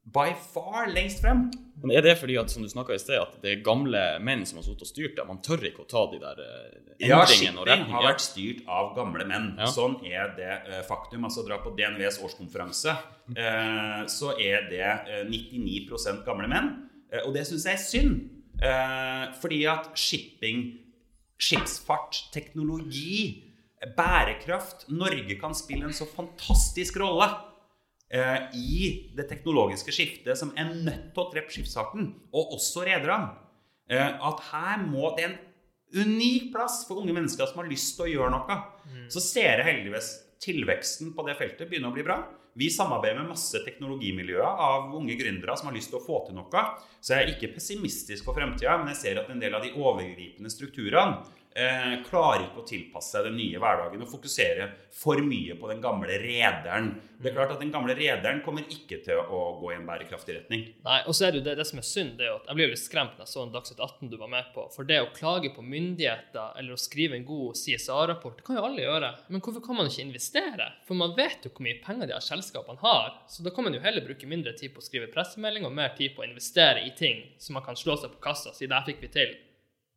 [0.04, 1.50] by far lengst frem.
[1.80, 4.58] Men Er det fordi at som du i sted, at det er gamle menn som
[4.58, 5.24] har sittet og styrt det?
[5.26, 8.92] Man tør ikke å ta de der endringene eh, ja, shipping har vært styrt av
[8.96, 9.54] gamle menn.
[9.56, 9.68] Ja.
[9.72, 11.24] Sånn er det uh, faktum.
[11.28, 12.96] Altså Dra på DNVs årskonferanse,
[13.32, 16.72] uh, så er det uh, 99% gamle menn.
[17.24, 18.20] og det syns jeg er synd.
[19.40, 20.58] fordi at shipping,
[21.40, 23.46] skipsfart, teknologi,
[23.96, 27.30] bærekraft Norge kan spille en så fantastisk rolle
[28.10, 33.36] i det teknologiske skiftet som er nødt til å treppe skipsfarten, og også rederne.
[33.90, 35.38] Eh, at her må det en
[35.90, 38.58] unik plass for unge mennesker som har lyst til å gjøre noe.
[38.86, 39.06] Mm.
[39.10, 42.20] Så ser jeg heldigvis tilveksten på det feltet begynner å bli bra.
[42.58, 46.38] Vi samarbeider med masse teknologimiljøer av unge gründere som har lyst til å få til
[46.38, 46.62] noe.
[47.02, 49.70] Så jeg er ikke pessimistisk for fremtida, men jeg ser at en del av de
[49.78, 51.20] overgripende strukturene
[51.54, 55.82] eh, klarer ikke å tilpasse seg den nye hverdagen og fokusere for mye på den
[55.82, 56.92] gamle rederen.
[57.20, 60.38] Det er klart at Den gamle rederen kommer ikke til å gå i en bærekraftig
[60.38, 60.62] retning.
[60.86, 62.56] Nei, og så er det, det, det som er synd, det er jo at jeg
[62.56, 64.64] blir litt skremt når jeg så en Dagsnytt 18 du var med på.
[64.72, 68.64] For det å klage på myndigheter eller å skrive en god CSA-rapport, det kan jo
[68.70, 69.12] alle gjøre.
[69.28, 70.70] Men hvorfor kan man ikke investere?
[70.88, 73.12] For man vet jo hvor mye penger de her selskapene har.
[73.28, 75.92] Så da kan man jo heller bruke mindre tid på å skrive pressemelding og mer
[75.98, 78.66] tid på å investere i ting som man kan slå seg på kassa og si
[78.70, 79.49] 'det fikk vi til'.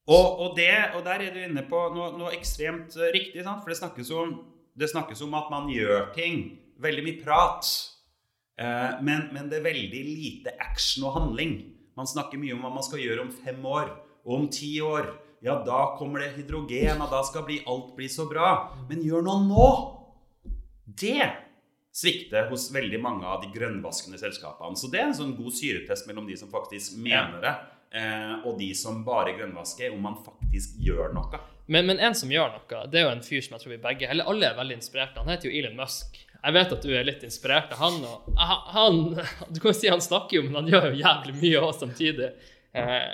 [0.04, 3.64] Og, og, det, og der er du inne på noe, noe ekstremt eh, riktig, sant?
[3.64, 4.36] for det snakkes, om,
[4.76, 6.44] det snakkes om at man gjør ting.
[6.84, 7.70] Veldig mye prat.
[8.60, 11.56] Eh, men, men, det er veldig lite action og handling.
[11.96, 13.94] Man snakker mye om hva man skal gjøre om fem år
[14.26, 15.08] og om ti år.
[15.44, 18.52] Ja, da kommer det hydrogen, og da skal bli, alt bli så bra.
[18.90, 19.72] Men gjør noe nå!
[20.84, 21.24] Det
[21.94, 24.76] svikter hos veldig mange av de grønnvaskende selskapene.
[24.80, 27.54] Så det er en sånn god syretest mellom de som faktisk mener det,
[27.94, 31.38] og de som bare grønnvasker, om man faktisk gjør noe.
[31.66, 33.80] Men, men, en som gjør noe, det er jo en fyr som jeg tror vi
[33.86, 35.24] begge Eller alle er veldig inspirert av.
[35.24, 36.18] Han heter jo Elon Musk.
[36.44, 38.02] Jeg vet at du er litt inspirert av han.
[38.04, 38.42] og
[38.76, 39.00] han,
[39.54, 42.30] Du kan jo si han snakker jo, men han gjør jo jævlig mye òg samtidig.
[42.76, 43.08] Eh,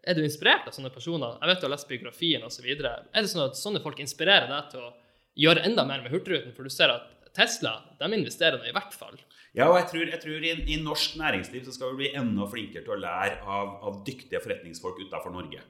[0.00, 1.36] er du inspirert av sånne personer?
[1.42, 2.70] Jeg vet du har lest biografien osv.
[2.72, 4.94] Er det sånn at sånne folk inspirerer deg til å
[5.40, 6.56] gjøre enda mer med Hurtigruten?
[6.56, 9.18] For du ser at Tesla de investerer nå i hvert fall.
[9.56, 12.46] Ja, og jeg tror, jeg tror i, i, norsk næringsliv så skal vi bli enda
[12.50, 15.64] flinkere til å lære av, av dyktige forretningsfolk utenfor Norge.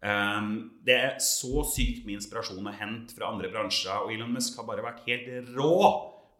[0.00, 4.56] Um, det er så sykt med inspirasjon å hente fra andre bransjer, og Elon Musk
[4.58, 5.74] har bare vært helt rå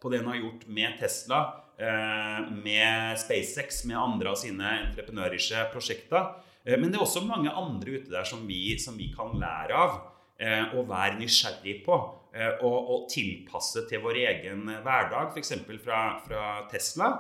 [0.01, 1.41] på det han har gjort med Tesla,
[1.79, 6.33] uh, med SpaceX, med andre av sine entreprenøriske prosjekter.
[6.65, 9.77] Uh, men det er også mange andre ute der som vi, som vi kan lære
[9.77, 12.01] av uh, og være nysgjerrig på.
[12.31, 15.55] Eh, og, og, tilpasse til vår egen hverdag, f.eks.
[15.83, 17.11] Fra, fra Tesla,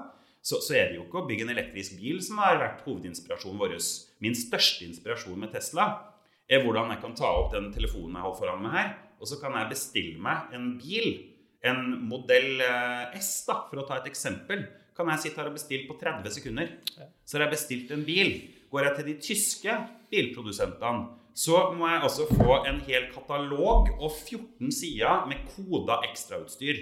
[0.40, 3.58] så, så, er det jo ikke å bygge en elektrisk bil som har vært hovedinspirasjonen
[3.60, 3.74] vår.
[4.22, 5.88] Min største inspirasjon med Tesla
[6.50, 9.40] er hvordan jeg kan ta opp den telefonen jeg har foran meg her, og så
[9.42, 11.10] kan jeg bestille meg en bil.
[11.66, 14.62] En modell eh, S, da, for å ta et eksempel,
[14.96, 16.70] kan jeg sitte her og bestille på 30 sekunder.
[17.26, 18.32] Så har jeg bestilt en bil.
[18.70, 19.76] Går jeg til de tyske
[20.12, 26.74] bilprodusentene så må jeg altså få en hel katalog og 14 sider med koda ekstrautstyr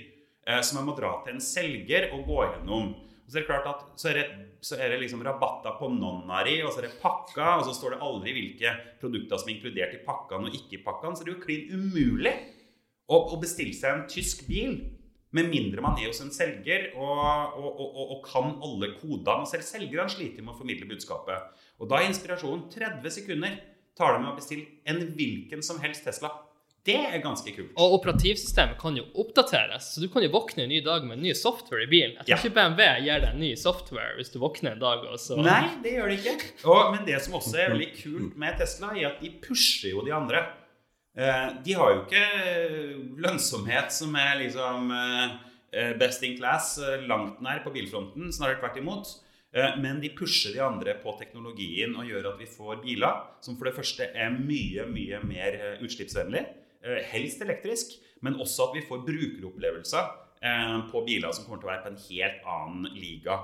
[0.49, 2.91] eh, som jeg må dra til en selger og gå gjennom.
[3.29, 4.27] Og så er det klart at så er det,
[4.65, 7.95] så er det liksom rabatter på nonnari, og så er det pakka, og så står
[7.95, 11.17] det aldri hvilke produkter som er inkludert i pakkene og ikke i pakkene.
[11.17, 12.33] Så det er jo klin umulig
[13.09, 14.79] å, å, bestille seg en tysk bil
[15.37, 19.45] med mindre man er hos en selger og, og, og kan alle kodene.
[19.45, 21.53] Og selv selgerne sliter med å formidle budskapet.
[21.77, 23.59] Og da er inspirasjonen 30 sekunder
[23.99, 26.31] tar det med å bestille en hvilken som helst Tesla.
[26.89, 27.73] Det er ganske kult.
[27.77, 31.27] Og operativsystemet kan jo oppdateres, så du kan jo våkne en ny dag med en
[31.27, 32.15] ny software i bilen.
[32.17, 32.39] Jeg tror ja.
[32.41, 35.05] ikke BMW gir deg en ny software hvis du våkner en dag.
[35.11, 35.37] Også.
[35.45, 36.37] Nei, det gjør det ikke.
[36.65, 40.07] Og, men det som også er veldig kult med Tesla, er at de pusher jo
[40.07, 40.47] de andre.
[41.19, 42.25] Eh, de har jo ikke
[43.27, 48.79] lønnsomhet som er liksom eh, best in class eh, langt nær på bilfronten, snarere tvert
[48.81, 49.17] imot.
[49.59, 53.59] Eh, men de pusher de andre på teknologien og gjør at vi får biler som
[53.59, 56.45] for det første er mye, mye mer eh, utslippsvennlig.
[56.85, 60.17] Eh, helst elektrisk, men også at vi får brukeropplevelser
[60.93, 63.35] på biler som kommer til å være på en helt annen liga.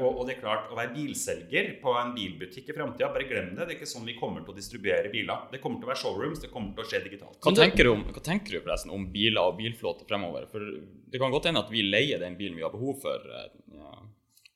[0.00, 3.66] Og, det er klart, å være bilselger på en bilbutikk i framtida, bare glem det.
[3.66, 5.44] Det er ikke sånn vi kommer til å distribuere biler.
[5.52, 7.36] Det kommer til å være showrooms, det kommer til å skje digitalt.
[7.44, 10.48] Hva tenker du, om, hva tenker du forresten om biler og bilflåte fremover?
[10.54, 10.64] For
[11.12, 13.28] det kan godt hende at vi leier den bilen vi har behov for.
[13.76, 13.92] Ja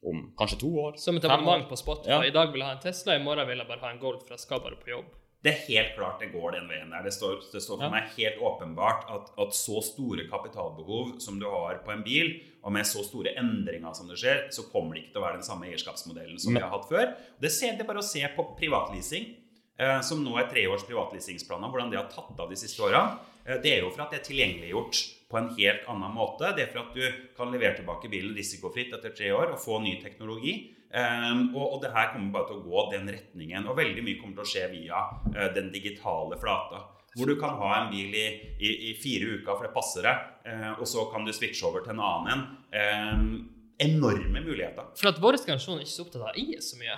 [0.04, 0.96] om kanskje to år.
[1.00, 2.10] Som et abonnement på Spotify.
[2.10, 2.24] Ja.
[2.24, 4.26] I dag vil jeg ha en Tesla, i morgen vil jeg bare ha en Golf,
[4.26, 5.14] for jeg skal bare på jobb.
[5.46, 7.04] Det er helt klart det går den veien der.
[7.06, 7.92] Det står, det står for ja.
[7.92, 12.32] meg helt åpenbart at, at, så store kapitalbehov som du har på en bil,
[12.66, 15.38] og med så store endringer som det skjer, så kommer det ikke til å være
[15.38, 16.64] den samme eierskapsmodellen som Men.
[16.64, 17.12] vi har hatt før.
[17.42, 19.28] Det ser det bare å se på privatleasing,
[19.78, 23.04] eh, som nå er tre års privatleasingsplaner, hvordan det har tatt av de siste åra.
[23.46, 26.52] Eh, det er jo for at det er tilgjengeliggjort på en helt annen måte.
[26.56, 29.80] Det er for at du kan levere tilbake bilen risikofritt etter tre år og få
[29.84, 30.56] ny teknologi.
[30.86, 33.66] Um, og, og, det her kommer bare til å gå den retningen.
[33.68, 35.00] Og veldig mye kommer til å skje via
[35.34, 36.84] uh, den digitale flata.
[37.16, 38.26] Hvor du kan ha en bil i,
[38.60, 41.84] i, i fire uker, for det passer deg, uh, og så kan du switche over
[41.84, 42.46] til en annen en.
[42.76, 43.28] Um,
[43.82, 44.86] enorme muligheter.
[44.96, 46.94] For at vår generasjon er ikke så opptatt av å eie så mye.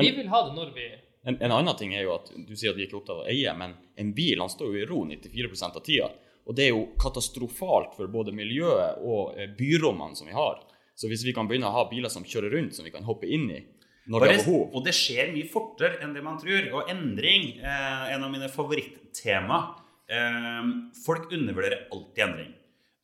[0.00, 0.86] Vi vil ha det når vi
[1.26, 3.24] en, en, annen ting er jo at du sier at vi ikke er opptatt av
[3.24, 6.10] å eie, men en bil han står jo i ro 94% av tida.
[6.46, 10.60] Og det er jo katastrofalt for både miljøet og eh, byrommene som vi har.
[10.96, 13.28] Så hvis vi kan begynne å ha biler som kjører rundt, som vi kan hoppe
[13.28, 13.64] inn i
[14.06, 16.68] når det er behov Og det skjer mye fortere enn det man tror.
[16.78, 19.58] Og endring er en av mine favorittema.
[20.06, 20.68] Eh,
[21.02, 22.52] folk undervurderer alltid endring.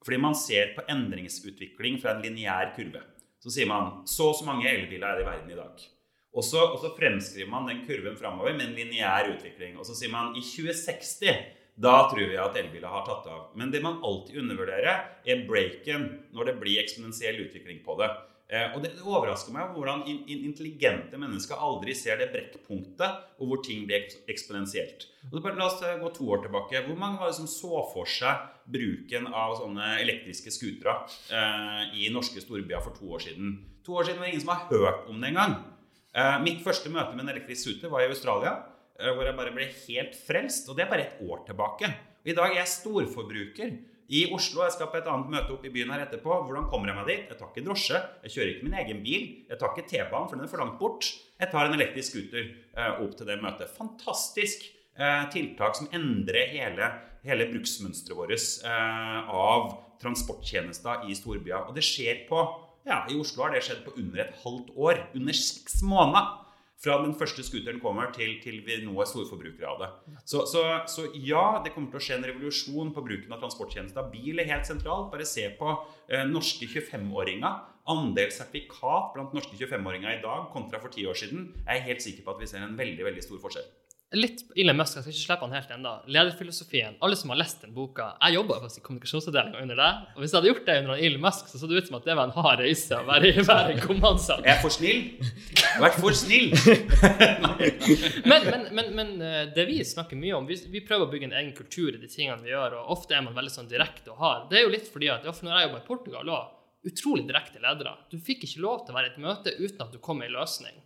[0.07, 3.03] Fordi man ser på endringsutvikling fra en lineær kurve.
[3.43, 5.85] Så sier man så og så mange elbiler er det i verden i dag.
[6.33, 9.77] Og så, og så fremskriver man den kurven framover med en lineær utvikling.
[9.77, 13.47] Og så sier man i 2060 da tror vi at elbiler har tatt av.
[13.57, 16.05] Men det man alltid undervurderer, er breaken
[16.37, 18.11] når det blir eksponentiell utvikling på det.
[18.53, 23.49] Eh, og det, overrasker meg hvordan in, in, intelligente mennesker aldri ser det brekkpunktet og
[23.49, 25.07] hvor ting blir eksponentielt.
[25.33, 26.83] La oss eh, gå to år tilbake.
[26.85, 30.99] Hvor mange var det som så for seg bruken av sånne elektriske scootere
[31.33, 33.57] eh, i norske storbyer for to år siden?
[33.89, 35.57] To år siden var det ingen som har hørt om det engang.
[36.13, 38.59] Eh, mitt første møte med en elektrisk scooter var i Australia.
[39.01, 40.69] eh, hvor jeg bare ble helt frelst.
[40.69, 41.89] Og det er bare et år tilbake.
[42.23, 43.79] Og I dag er jeg storforbruker
[44.13, 44.63] i Oslo.
[44.63, 46.29] Jeg skal på et annet møte opp i byen her etterpå.
[46.45, 47.29] Hvordan kommer jeg meg dit?
[47.31, 48.03] Jeg tar ikke drosje.
[48.23, 49.25] Jeg kjører ikke min egen bil.
[49.49, 51.09] Jeg tar ikke T-banen, for den er for langt bort.
[51.41, 52.45] Jeg tar en elektrisk scooter
[52.77, 53.73] eh, opp til det møtet.
[53.79, 54.69] Fantastisk
[55.33, 56.85] tiltak som endrer hele,
[57.25, 59.71] hele bruksmønsteret vårt av
[60.03, 61.65] transporttjenester i storbyer.
[61.71, 62.43] Og det skjer på
[62.89, 65.03] ja, I Oslo har det skjedd på under et halvt år.
[65.19, 66.39] Under seks måneder.
[66.83, 69.91] Fra den første scooteren kommer, til, til vi nå er storforbrukere av det.
[70.27, 74.09] Så, så, så, ja, det kommer til å skje en revolusjon på bruken av transporttjenester.
[74.11, 75.13] Bil er helt sentralt.
[75.13, 75.77] Bare se på
[76.09, 77.61] eh, norske 25-åringer.
[77.93, 81.53] Andel sertifikat blant norske 25-åringer i dag kontra for ti år siden.
[81.63, 83.71] Jeg er helt sikker på at vi ser en veldig, veldig stor forskjell
[84.17, 85.93] litt Elon Musk, jeg skal ikke slippe han helt ennå.
[86.13, 86.97] Lederfilosofien.
[87.05, 89.91] Alle som har lest den boka Jeg jobba faktisk i kommunikasjonsavdelinga under det.
[90.15, 92.09] Og hvis jeg hadde gjort det under Elon Musk, så så det ut som at
[92.09, 94.47] det var en hard reise å være, være komandansatt.
[94.47, 95.03] Jeg er for snill.
[95.57, 96.49] Jeg har vært for snill.
[98.31, 101.31] men, men, men, men, eh, det vi snakker mye om, vi, vi, prøver å bygge
[101.31, 104.13] en egen kultur i de tingene vi gjør, og ofte er man veldig sånn direkte
[104.15, 104.51] og hard.
[104.51, 107.95] Det er jo litt fordi at når jeg jobba i Portugal òg, utrolig direkte ledere.
[108.11, 110.33] Du fikk ikke lov til å være i et møte uten at du kom med
[110.33, 110.82] en løsning.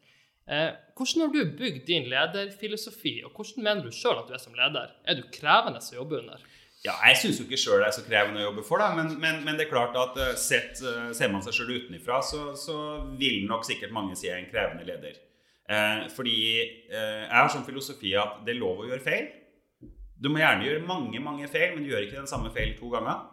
[0.46, 4.42] Eh, hvordan har du bygd din lederfilosofi, og hvordan mener du sjøl at du er
[4.42, 4.92] som leder?
[5.02, 6.44] Er du krevende å jobbe under?
[6.84, 9.16] Ja, Jeg syns jo ikke sjøl det er så krevende å jobbe for, da, men,
[9.18, 12.52] men, men det er klart at uh, sett, uh, ser man seg sjøl utenfra, så,
[12.54, 12.76] så,
[13.18, 15.18] vil nok sikkert mange si jeg er en krevende leder.
[15.66, 19.24] Eh, fordi jeg har sånn filosofi at det er lov å gjøre feil.
[20.14, 22.86] Du må gjerne gjøre mange mange feil, men du gjør ikke den samme feil to
[22.92, 23.24] ganger.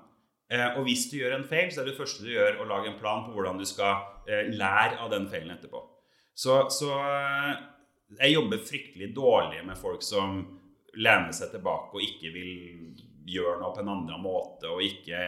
[0.74, 2.98] og hvis du gjør en feil, så er det første du gjør, å lage en
[2.98, 5.93] plan på hvordan du skal lære av den feilen etterpå.
[6.34, 7.54] Så, så, eh,
[8.20, 10.42] jeg jobber fryktelig dårlig med folk som
[10.94, 12.54] lener seg tilbake og ikke vil
[13.30, 15.20] gjøre noe på en annen måte og ikke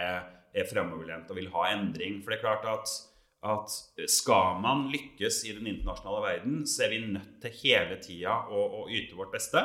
[0.56, 2.20] er fremoverlent og vil ha endring.
[2.22, 2.92] For det er klart at,
[3.46, 8.38] at skal man lykkes i den internasjonale verden, så er vi nødt til hele tida
[8.50, 9.64] å, å yte vårt beste.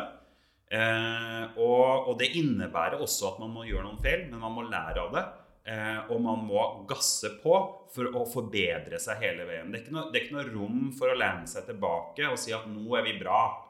[0.70, 4.68] Eh, og, og, det innebærer også at man må gjøre noen feil, men man må
[4.68, 5.24] lære av det.
[5.68, 7.56] Eh, og man må gasse på
[7.92, 9.68] for å forbedre seg hele veien.
[9.68, 12.38] Det er, ikke noe, det er ikke noe rom for å lene seg tilbake og
[12.40, 13.66] si at 'nå er vi bra'.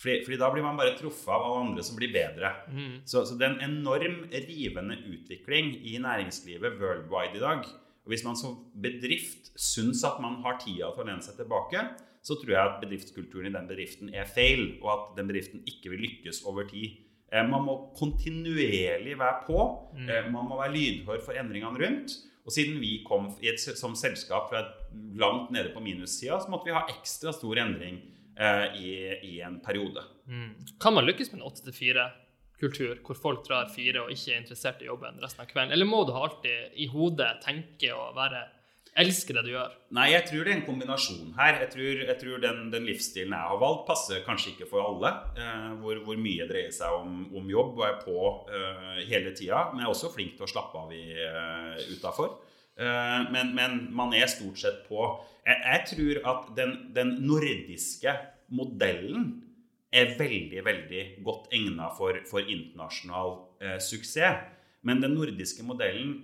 [0.00, 2.54] Fordi, fordi da blir man bare truffet av alle andre som blir bedre.
[2.72, 3.02] Mm.
[3.04, 7.66] Så, så, det er en enorm rivende utvikling i næringslivet worldwide i dag.
[8.04, 11.84] Og Hvis man som bedrift syns at man har tida til å lene seg tilbake,
[12.24, 15.92] så tror jeg at bedriftskulturen i den bedriften er feil, og at den bedriften ikke
[15.92, 16.96] vil lykkes over tid.
[17.30, 19.60] Eh, man må kontinuerlig være på.
[19.94, 20.08] Mm.
[20.08, 22.16] Eh, man må være lydhør for endringene rundt.
[22.48, 24.64] Og siden vi kom et, som selskap fra
[25.20, 28.00] langt nede på minussida, så måtte vi ha ekstra stor endring
[28.34, 28.94] eh, i,
[29.28, 30.02] i, en periode.
[30.26, 30.56] Mm.
[30.82, 34.88] Kan man lykkes med en 8-4-kultur, hvor folk drar fire og ikke er interessert i
[34.88, 35.76] jobben resten av kvelden?
[35.76, 38.42] Eller må du alltid i hodet tenke og være
[38.98, 39.72] elsker det du gjør?
[39.96, 41.58] Nei, jeg tror det er en kombinasjon her.
[41.62, 45.12] Jeg tror, jeg tror den, den, livsstilen jeg har valgt, passer kanskje ikke for alle.
[45.38, 49.68] Eh, hvor, hvor, mye dreier seg om, om jobb og er på eh, hele tida.
[49.70, 52.38] Men jeg er også flink til å slappe av i, uh, utafor.
[52.80, 55.04] Uh, men, men, man er stort sett på.
[55.46, 58.16] Jeg, jeg tror at den, den, nordiske
[58.56, 59.32] modellen
[59.90, 64.48] er veldig, veldig godt egna for, for, internasjonal uh, suksess.
[64.86, 66.14] Men den nordiske modellen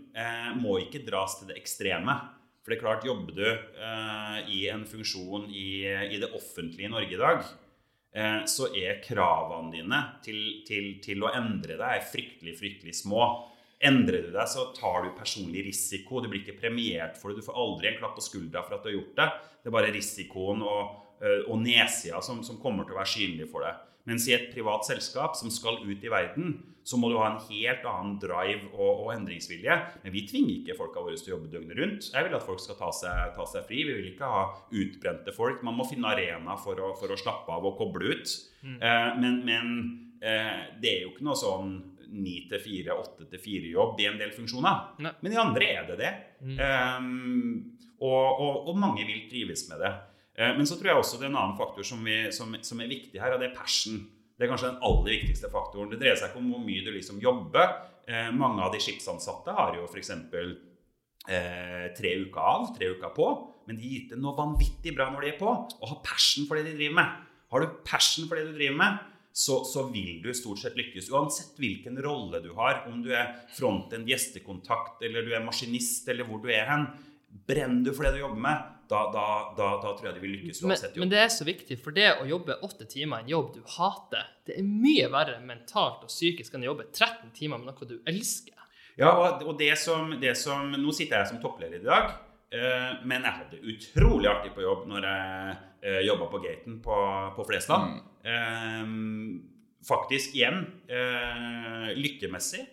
[0.57, 2.15] må ikke dras til det ekstreme.
[2.67, 6.91] For det er klart, jobber du eh, i en funksjon i, i, det offentlige i
[6.91, 7.45] Norge i dag,
[8.11, 13.29] eh, så er kravene dine til, til, til, å endre deg fryktelig, fryktelig små.
[13.87, 16.19] Endrer du deg, så tar du personlig risiko.
[16.19, 17.39] Du blir ikke premiert for det.
[17.39, 19.29] Du får aldri en klapp på skuldra for at du har gjort det.
[19.63, 23.47] Det er bare risikoen og, eh, og nedsida som, som kommer til å være synlig
[23.55, 23.79] for deg.
[24.07, 27.41] Mens i et privat selskap som skal ut i verden, så må du ha en
[27.49, 29.75] helt annen drive og, og endringsvilje.
[30.05, 32.11] Men vi tvinger ikke folka våre til å jobbe døgnet rundt.
[32.13, 33.83] Jeg vil at folk skal ta seg, ta seg, fri.
[33.89, 35.65] Vi vil ikke ha utbrente folk.
[35.67, 38.37] Man må finne arena for å, for å slappe av og koble ut.
[38.63, 38.79] Mm.
[38.79, 39.75] Eh, men, men
[40.23, 41.75] eh, det er jo ikke noe sånn
[42.07, 44.85] 9 til 4, 8 til 4-jobb i en del funksjoner.
[45.03, 45.17] Ne.
[45.27, 46.13] Men i andre er det det.
[46.47, 46.61] Mm.
[46.63, 49.91] Um, og, og, og mange vil trives med det.
[50.37, 52.81] Eh, men så tror jeg også det er en annen faktor som, vi, som, som,
[52.83, 53.99] er viktig her, og det er passion.
[54.37, 55.91] Det er kanskje den aller viktigste faktoren.
[55.93, 57.77] Det dreier seg ikke om hvor mye du liksom jobber.
[58.07, 60.13] Eh, mange av de skipsansatte har jo f.eks.
[61.27, 63.31] Eh, tre uker av, tre uker på.
[63.67, 66.69] Men de yter noe vanvittig bra når de er på, og har passion for det
[66.69, 67.23] de driver med.
[67.51, 69.01] Har du passion for det du driver med,
[69.37, 71.11] så, så, vil du stort sett lykkes.
[71.13, 76.25] Uansett hvilken rolle du har, om du er frontend, gjestekontakt, eller du er maskinist, eller
[76.29, 76.87] hvor du er hen.
[77.47, 79.25] Brenner du for det du jobber med, da, da,
[79.57, 81.01] da, da, tror jeg de vil lykkes uansett jobb.
[81.01, 83.49] Men, men det er så viktig, for det å jobbe åtte timer i en jobb
[83.57, 87.73] du hater, det er mye verre mentalt og psykisk enn å jobbe 13 timer med
[87.73, 88.55] noe du elsker.
[88.97, 92.15] Ja, og, og det, som, det som, Nå sitter jeg som toppleder i dag.
[92.55, 97.01] Eh, men jeg hadde utrolig artig på jobb når jeg uh, jobba på Gaten på,
[97.37, 98.01] på Flesland.
[98.27, 99.37] Mm.
[99.87, 100.65] faktisk igjen
[101.95, 102.65] lykkemessig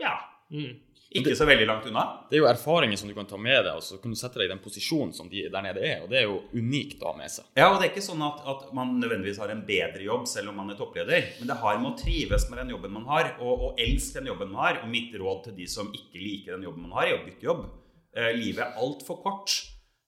[0.00, 0.16] ja.
[0.50, 0.80] Mm.
[1.10, 2.04] Ikke så veldig langt unna.
[2.30, 4.38] Det er jo erfaringer som du kan ta med deg, og så kan du sette
[4.38, 6.04] deg i den posisjonen som de der nede er.
[6.04, 7.48] Og det er jo unikt å ha med seg.
[7.58, 10.52] Ja, og det er ikke sånn at, at, man nødvendigvis har en bedre jobb selv
[10.52, 11.32] om man er toppleder.
[11.40, 14.30] Men det har med å trives med den jobben man har, og, og elske den
[14.30, 14.78] jobben man har.
[14.84, 17.48] Og mitt råd til de som ikke liker den jobben man har, er å bytte
[17.48, 17.66] jobb.
[18.14, 19.56] Eh, livet er altfor kort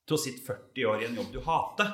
[0.07, 1.91] til å sitte 40 år i en jobb du hater.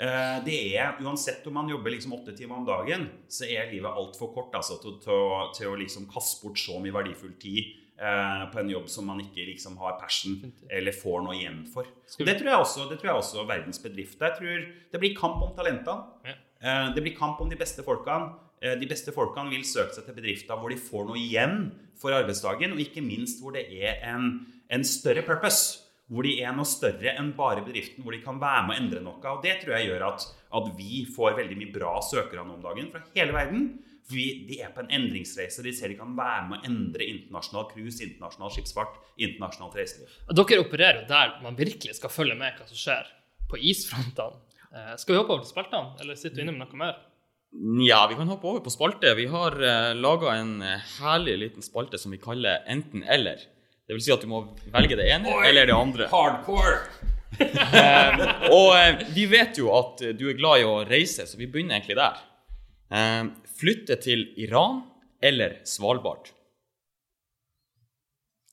[0.00, 4.00] Eh, det er, Uansett om man jobber liksom åtte timer om dagen, så er livet
[4.00, 5.28] altfor kort altså, til, til,
[5.58, 9.18] til, å liksom kaste bort så mye verdifull tid Eh, på en jobb som man
[9.20, 10.38] ikke liksom har passion
[10.72, 11.84] eller får noe igjen for.
[11.84, 14.30] Og det tror jeg også, det tror jeg også verdens bedrifter.
[14.30, 16.08] Jeg tror Det blir kamp om talentene.
[16.24, 18.38] Eh, det blir kamp om de beste folkene.
[18.62, 22.16] Eh, de beste folkene vil søke seg til bedrifter hvor de får noe igjen for
[22.16, 25.84] arbeidsdagen, og ikke minst hvor det er en, en større purpose.
[26.08, 29.04] Hvor de er noe større enn bare bedriften, hvor de kan være med å endre
[29.04, 29.20] noe.
[29.28, 30.24] Og Det tror jeg gjør at,
[30.56, 33.68] at vi får veldig mye bra søkere nå om dagen fra hele verden.
[34.10, 35.62] Vi, de er på en endringsreise.
[35.64, 40.16] De ser de kan være med å endre internasjonal cruise, internasjonal skipsfart, internasjonalt reiseliv.
[40.34, 43.12] Dere opererer der man virkelig skal følge med hva som skjer
[43.50, 44.42] på isfrontene.
[44.70, 46.98] Eh, skal vi hoppe over til spaltene, eller sitter du inne med noe mer?
[47.82, 49.14] Ja, vi kan hoppe over på spalte.
[49.18, 53.42] Vi har eh, laga en uh, herlig liten spalte som vi kaller enten-eller.
[53.90, 56.06] Det vil si at du må velge det ene Oi, eller det andre.
[56.12, 56.76] Hardcore!
[57.40, 58.20] um,
[58.58, 61.80] og eh, vi vet jo at du er glad i å reise, så vi begynner
[61.80, 62.20] egentlig der.
[62.94, 63.24] Eh,
[63.60, 64.82] flytte til Iran
[65.22, 66.32] eller Svalbard?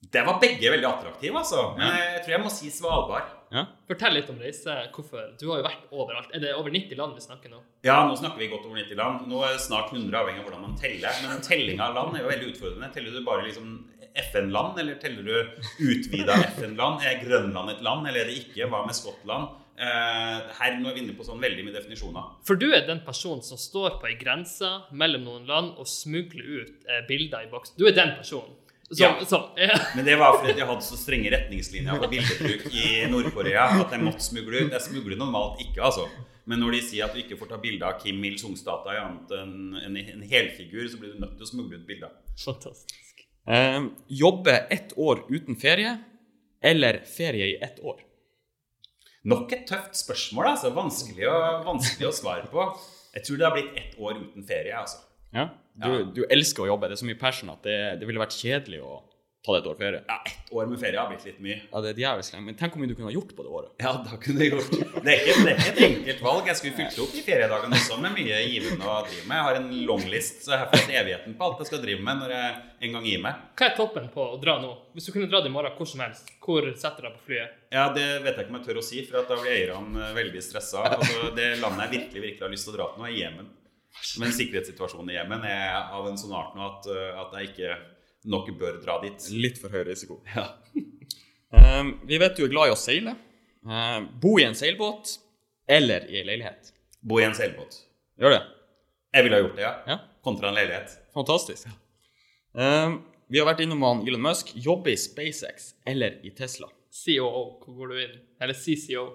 [0.08, 1.72] Det var begge veldig attraktive, altså.
[1.76, 3.34] Men jeg tror jeg må si Svalbard.
[3.52, 3.64] Ja.
[3.88, 4.74] Fortell litt om reise.
[4.94, 5.34] Hvorfor?
[5.40, 6.32] Du har jo vært overalt.
[6.36, 7.60] Er det over 90 land vi snakker nå?
[7.88, 9.28] Ja, nå snakker vi godt over 90 land.
[9.32, 11.22] Nå er det snart 100, avhengig av hvordan man teller.
[11.24, 12.92] Men tellinga av land er jo veldig utfordrende.
[12.96, 13.72] Teller du bare liksom
[14.28, 17.08] FN-land, eller teller du utvida FN-land?
[17.08, 18.70] Er Grønland et land, eller er det ikke?
[18.72, 19.56] Hva med Skottland?
[19.78, 22.32] Uh, her nå er vi inne på sånn veldig mye definisjoner.
[22.48, 26.48] For du er den personen som står på ei grense mellom noen land og smugler
[26.64, 27.76] ut eh, bilder i boks.
[27.78, 28.56] Du er den personen.
[28.88, 29.12] Som, ja.
[29.30, 29.76] Som, ja.
[30.00, 34.02] Men det var fordi jeg hadde så strenge retningslinjer for bildebruk i Nord-Korea at jeg
[34.02, 34.74] måtte smugle ut.
[34.74, 36.08] Jeg smugler normalt ikke, altså.
[36.48, 39.34] Men når de sier at du ikke får ta bilde av Kim Il-sung-stata i annet
[39.36, 42.18] enn en, en, helfigur, så blir du nødt til å smugle ut bilder.
[42.40, 43.26] Fantastisk.
[43.46, 43.80] Eh,
[44.24, 45.98] jobbe ett år uten ferie
[46.64, 48.07] eller ferie i ett år?
[49.28, 50.54] Nok et tøft spørsmål.
[50.54, 51.36] altså Vanskelig å,
[51.68, 52.64] vanskelig å svare på.
[53.18, 54.74] Jeg tror det har blitt ett år uten ferie.
[54.78, 55.02] altså.
[55.36, 56.04] Ja, Du, ja.
[56.16, 56.88] du elsker å jobbe.
[56.90, 59.02] Det er så mye passion at det, det ville vært kjedelig å
[59.48, 60.00] ta det et år ferie.
[60.08, 61.58] Ja, ett år med ferie har blitt litt mye.
[61.72, 62.46] Ja, det er djevelsk lenge.
[62.50, 63.70] Men tenk hvor mye du kunne ha gjort på det året.
[63.80, 64.74] Ja, da kunne jeg gjort.
[64.76, 66.50] Det er, ikke, det er ikke et enkelt valg.
[66.52, 69.36] Jeg skulle fylt opp i feriedagene også med mye givende å drive med.
[69.38, 72.24] Jeg har en longlist, så jeg har fått evigheten på alt jeg skal drive med
[72.24, 72.56] når jeg
[72.88, 73.44] en gang gir meg.
[73.58, 74.74] Hva er toppen på å dra nå?
[74.98, 77.56] Hvis du kunne dratt i morgen hvor som helst, hvor setter du deg på flyet?
[77.74, 80.44] Ja, Det vet jeg ikke om jeg tør å si, for da blir eierne veldig
[80.44, 80.84] stressa.
[80.98, 83.54] Altså, det landet jeg virkelig virkelig har lyst til å dra til nå, er Jemen.
[84.22, 86.90] Men sikkerhetssituasjonen i Jemen er av en sånn art nå at,
[87.24, 87.78] at jeg ikke
[88.30, 89.30] nok bør dra dit.
[89.36, 90.20] Litt for høy risiko.
[90.36, 90.50] Ja.
[91.80, 93.16] um, vi vet du er glad i å seile.
[93.68, 95.18] Uh, bo i en seilbåt
[95.68, 96.72] eller i en leilighet?
[97.04, 97.82] Bo i en seilbåt.
[98.20, 98.42] Gjør det?
[99.16, 99.76] Jeg ville ha gjort det, ja.
[99.88, 100.00] ja.
[100.24, 100.96] Kontra en leilighet.
[101.16, 101.70] Fantastisk.
[102.58, 104.54] Um, vi har vært innom han Elon Musk.
[104.56, 106.70] Jobbe i SpaceX eller i Tesla?
[106.98, 108.20] COO, hvor går du inn?
[108.42, 109.08] Eller CCO?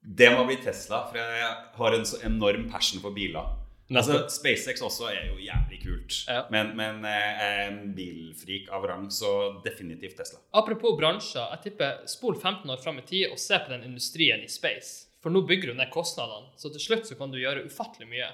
[0.00, 3.50] Det må bli Tesla, for jeg har en så enorm passion for biler.
[3.88, 6.16] Altså, SpaceX også er jo jævlig kult.
[6.28, 6.42] Ja.
[6.52, 9.30] Men, men eh, bilfrik av rang, så
[9.64, 10.42] definitivt Tesla.
[10.60, 11.46] Apropos bransjer.
[11.54, 15.06] jeg tipper Spol 15 år fram i tid og se på den industrien i space.
[15.24, 16.52] For nå bygger du ned kostnadene.
[16.60, 18.28] Så til slutt så kan du gjøre ufattelig mye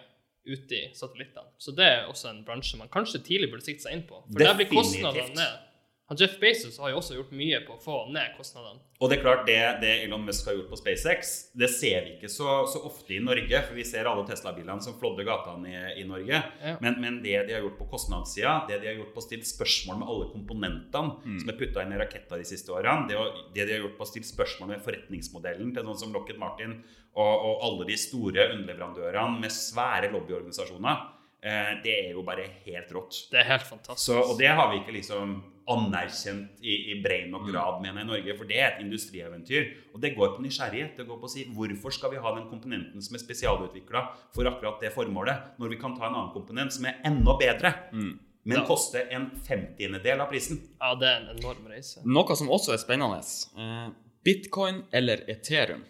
[0.45, 1.47] ute i satellittene.
[1.59, 4.21] Så det er også en bransje man kanskje tidlig burde sikte seg inn på.
[4.27, 5.63] For der blir kostnadene ned.
[6.07, 8.83] Han Jeff Bezos har jo også gjort mye på å få ned kostnadene.
[9.01, 12.13] Og det er klart, det, det Elon Musk har gjort på SpaceX, det ser vi
[12.19, 13.63] ikke så, så ofte i Norge.
[13.65, 16.43] For vi ser alle Tesla-bilene som flådde gatene i, i, Norge.
[16.61, 16.75] Ja.
[16.85, 19.49] Men, men, det de har gjort på kostnadssida, det de har gjort på å stille
[19.49, 21.41] spørsmål med alle komponentene mm.
[21.41, 23.25] som er putta inn i raketter de siste årene, det,
[23.57, 26.83] det, de har gjort på å stille spørsmål med forretningsmodellen til noen som Lockheed Martin
[27.17, 31.09] og, og alle de store underleverandørene med svære lobbyorganisasjoner,
[31.45, 33.19] det er jo bare helt rått.
[33.29, 34.07] Det er helt fantastisk.
[34.07, 35.35] Så, og det har vi ikke liksom
[35.71, 37.51] anerkjent i, i bred nok mm.
[37.53, 38.37] grad, mener jeg, i Norge.
[38.39, 39.71] For det er et industrieventyr.
[39.95, 40.99] Og det går på nysgjerrighet.
[40.99, 44.05] Det går på å si hvorfor skal vi ha den komponenten som er spesialutvikla
[44.37, 47.73] for akkurat det formålet, når vi kan ta en annen komponent som er enda bedre.
[47.95, 48.13] Mm.
[48.45, 48.67] Men ja.
[48.69, 50.61] koster en femtiendedel av prisen.
[50.77, 52.03] Ja, det er en enorm reise.
[52.05, 53.23] Noe som også er spennende.
[53.57, 53.87] Eh,
[54.27, 55.87] bitcoin eller Ethereum?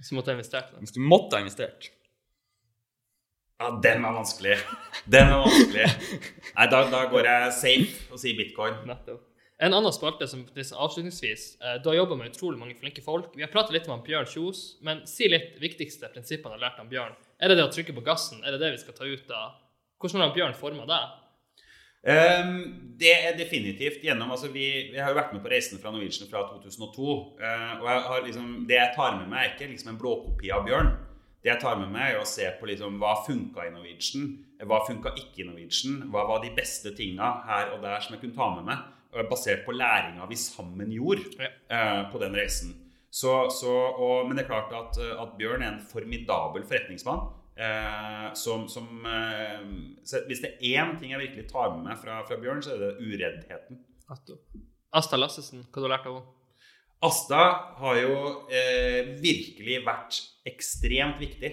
[0.00, 0.72] Hvis du måtte ha investert?
[0.80, 1.90] Hvis du måtte ha investert.
[3.58, 4.56] Ja, den var vanskelig.
[5.04, 5.86] Den var vanskelig.
[6.56, 8.80] Nei, da, da går jeg safe og sier bitcoin.
[8.88, 9.22] Nettopp.
[9.62, 11.44] En annen spalte som liksom avslutningsvis.
[11.62, 13.30] Eh, du har jobba med utrolig mange flinke folk.
[13.36, 16.80] Vi har pratet litt om Bjørn Kjos, men si litt viktigste prinsippene du har lært
[16.82, 17.14] av Bjørn.
[17.38, 18.42] Er det det å trykke på gassen?
[18.42, 19.60] Er det det vi skal ta ut av
[20.02, 21.12] Hvordan har Bjørn forma deg?
[22.04, 22.50] Um,
[23.00, 26.28] det er definitivt gjennom altså vi, vi, har jo vært med på reisen fra Norwegian
[26.28, 27.14] fra 2002.
[27.38, 30.52] Uh, og jeg har liksom, det jeg tar med meg, er ikke liksom en blåkopi
[30.52, 30.90] av Bjørn.
[31.44, 34.30] Det jeg tar med meg, er å se på liksom, hva funka i Norwegian,
[34.64, 35.98] hva funka ikke i Norwegian.
[36.08, 38.86] Hva var de beste tinga her og der som jeg kunne ta med meg,
[39.28, 41.52] basert på læringa vi sammen gjorde ja.
[41.70, 42.72] uh, på den reisen.
[43.14, 47.28] Så, så, og, men det er klart at, at Bjørn er en formidabel forretningsmann.
[47.54, 49.60] Eh, som, som eh,
[50.26, 52.80] Hvis det er én ting jeg virkelig tar med meg fra, fra Bjørn, så er
[52.82, 53.78] det ureddheten.
[54.90, 56.32] Asta Lassesen, hva har du lært av henne?
[57.04, 57.42] Asta
[57.78, 58.16] har jo
[58.48, 60.18] eh, virkelig vært
[60.48, 61.52] ekstremt viktig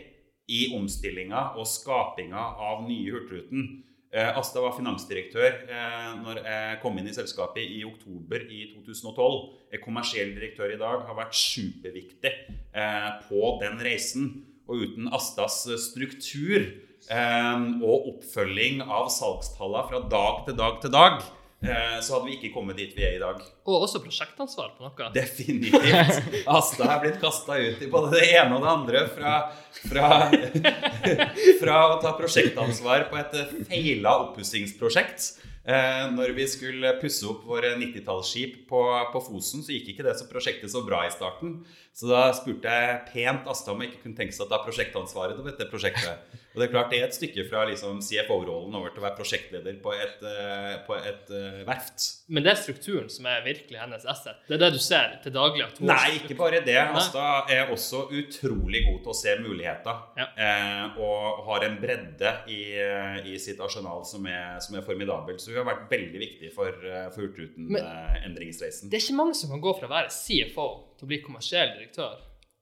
[0.52, 3.84] i omstillinga og skapinga av nye Hurtigruten.
[4.12, 9.38] Eh, Asta var finansdirektør eh, når jeg kom inn i selskapet i oktober i 2012.
[9.72, 12.34] Er kommersiell direktør i dag, har vært superviktig
[12.76, 14.32] eh, på den reisen.
[14.68, 21.24] Og uten Astas struktur eh, og oppfølging av salgstallene fra dag til dag til dag,
[21.62, 23.38] så hadde vi ikke kommet dit vi er i dag.
[23.70, 25.10] Og også prosjektansvar på noe.
[25.14, 26.18] Definitivt.
[26.58, 29.04] Asta er blitt kasta ut i både det ene og det andre.
[29.14, 29.36] Fra,
[29.84, 30.10] fra,
[31.62, 33.38] fra å ta prosjektansvar på et
[33.70, 35.30] feila oppussingsprosjekt
[35.62, 38.80] Eh, når vi skulle pusse opp våre 90-tallsskip på,
[39.14, 41.60] på, Fosen, så gikk ikke det så prosjektet så bra i starten.
[41.94, 45.38] Så da spurte jeg pent Asta om jeg ikke kunne tenke seg å ta prosjektansvaret
[45.38, 46.40] på dette prosjektet.
[46.52, 49.16] Og det er klart det er et stykke fra liksom CFO-rollen over til å være
[49.16, 52.08] prosjektleder på et, uh, på et uh, verft.
[52.28, 54.42] Men det er strukturen som er virkelig hennes asset?
[54.50, 55.68] Det er det du ser til daglig?
[55.88, 56.76] Nei, ikke bare det.
[56.82, 60.02] Asta er også utrolig god til å se muligheter.
[60.20, 60.28] Ja.
[60.48, 62.62] Eh, og har en bredde i,
[63.32, 65.40] i sitt arsenal som er, som er, formidabel.
[65.40, 66.76] Så hun har vært veldig viktig for,
[67.14, 68.92] for Hurtigruten-endringsreisen.
[68.92, 71.76] det er ikke mange som kan gå fra å være CFO til å bli kommersiell
[71.78, 72.20] direktør.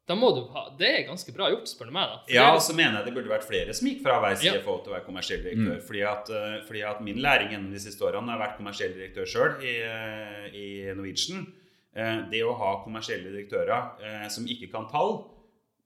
[0.10, 2.10] Da må du ha, Det er ganske bra gjort, spør du meg.
[2.10, 2.20] da.
[2.24, 4.40] For ja, og så mener jeg det burde vært flere som gikk fra å være
[4.42, 4.82] CFO ja.
[4.82, 5.76] til å være kommersiell direktør.
[5.76, 5.84] Mm.
[5.86, 9.30] Fordi, at, eh, fordi, at, min læring gjennom de siste årene har vært kommersiell direktør
[9.30, 10.66] sjøl i, eh, i,
[10.98, 11.46] Norwegian.
[11.94, 15.14] Eh, det å ha kommersielle direktører som ikke kan tall,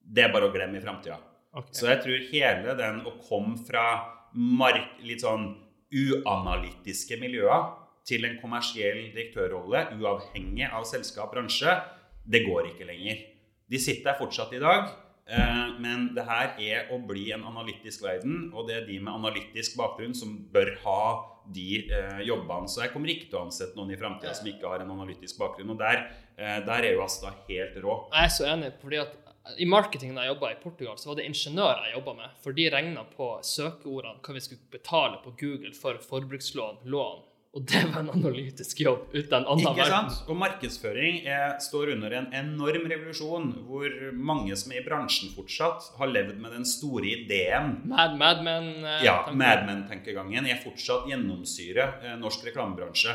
[0.04, 1.20] det er bare å glemme i framtida.
[1.52, 1.76] Okay.
[1.76, 3.86] Så jeg tror hele den å komme fra
[4.34, 5.50] mark, litt sånn
[5.94, 7.74] uanalytiske miljøer
[8.08, 11.76] til en kommersiell direktørrolle, uavhengig av selskap, bransje,
[12.24, 13.33] det går ikke lenger.
[13.72, 14.92] De sitter der fortsatt i dag.
[15.26, 19.14] Eh, men det her er å bli en analytisk verden, og det er de med
[19.14, 21.04] analytisk bakgrunn som bør ha
[21.54, 22.68] de eh, jobbene.
[22.72, 25.40] Så jeg kommer ikke til å ansette noen i framtida som ikke har en analytisk
[25.40, 25.72] bakgrunn.
[25.76, 26.06] Og der,
[26.36, 27.98] eh, der er jo Asta helt rå.
[28.12, 28.74] Jeg er så enig.
[28.82, 29.20] fordi at
[29.60, 32.38] i marketingen jeg jobba i Portugal, så var det ingeniører jeg jobba med.
[32.44, 37.66] For de regna på søkeordene hva vi skulle betale på Google for forbrukslån, lån og
[37.70, 40.16] det var en analytisk jobb uten annen Ikke sant?
[40.26, 45.92] Og markedsføring er, står under en enorm revolusjon, hvor mange som er i bransjen fortsatt,
[46.00, 47.76] har levd med den store ideen.
[47.92, 53.14] Mad, Madmen eh, Ja, Madmen-tankegangen er fortsatt gjennomsyrer eh, norsk reklamebransje.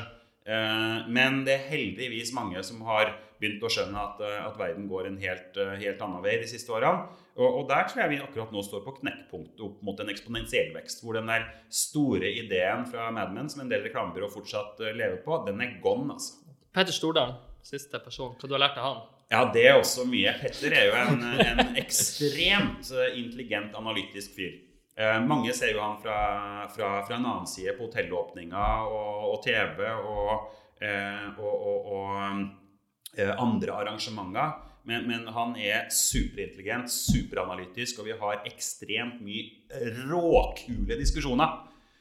[0.48, 4.86] Eh, men det er heldigvis mange som har begynt å skjønne at, eh, at verden
[4.88, 7.10] går en helt, eh, helt annen vei de siste årene.
[7.36, 10.72] Og, og, der tror jeg vi akkurat nå står på knekkpunktet opp mot en eksponentiell
[10.74, 11.04] vekst.
[11.04, 15.44] Hvor den der store ideen fra Mad Men som en del reklamebyrå fortsatt lever på,
[15.46, 16.40] den er gone, altså.
[16.74, 18.34] Petter Stordalen, siste person.
[18.38, 19.04] Hva du har lært av han?
[19.30, 20.32] Ja, det er også mye.
[20.40, 24.56] Petter er jo en, en ekstremt intelligent, analytisk fyr.
[24.98, 26.20] Uh, mange ser jo han fra,
[26.74, 30.48] fra, fra en annen side, på hotellåpninger og, og TV og,
[31.38, 34.56] og, og andre arrangementer.
[34.88, 41.58] Men, men, han er superintelligent, superanalytisk, og vi har ekstremt mye råkule diskusjoner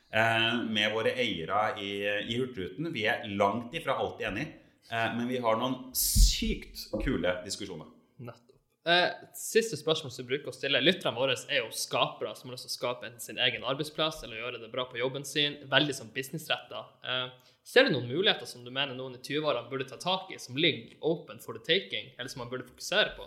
[0.08, 1.92] eh, med våre eiere i,
[2.32, 2.88] i Hurtigruten.
[2.96, 4.54] Vi er langt ifra alltid enige,
[4.88, 7.92] eh, men vi har noen sykt kule diskusjoner.
[8.24, 8.47] Nettopp.
[8.88, 10.80] Eh, siste spørsmål som bruker å stille.
[10.80, 14.40] Lytterne våre er jo skapere som har lyst til å skape sin egen arbeidsplass eller
[14.40, 15.58] gjøre det bra på jobben sin.
[15.68, 16.86] Veldig sånn businessretta.
[17.04, 17.28] Eh,
[17.68, 20.56] Ser du noen muligheter som du mener noen i 20-årene burde ta tak i, som
[20.56, 23.26] ligger open for the taking, eller som man burde fokusere på?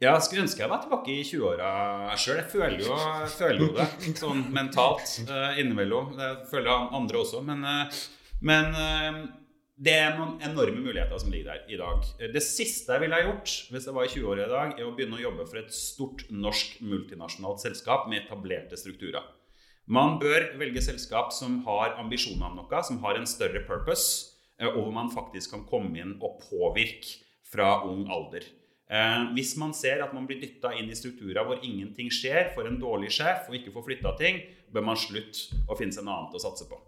[0.00, 2.38] Ja, jeg skulle ønske jeg var tilbake i 20-åra sjøl.
[2.40, 2.96] Jeg føler jo,
[3.36, 6.16] føler jo, det sånn mentalt uh, innimellom.
[6.16, 7.42] Det føler andre også.
[7.44, 8.00] Men, uh,
[8.48, 8.72] men
[9.80, 12.04] det er noen enorme muligheter som ligger der i dag.
[12.34, 14.92] Det siste jeg ville ha gjort hvis jeg var i 20-åra i dag, er å
[14.96, 19.24] begynne å jobbe for et stort norsk multinasjonalt selskap med etablerte strukturer.
[19.90, 24.68] Man bør velge selskap som har ambisjoner om noe, som har en større purpose, eh,
[24.68, 27.18] og hvor man faktisk kan komme inn og påvirke
[27.52, 28.46] fra ung alder.
[28.92, 32.68] Eh, hvis man ser at man blir dytta inn i strukturer hvor ingenting skjer, får
[32.68, 36.20] en dårlig sjef og ikke får flytta ting, bør man slutte å finne seg noe
[36.20, 36.78] annet å satse på.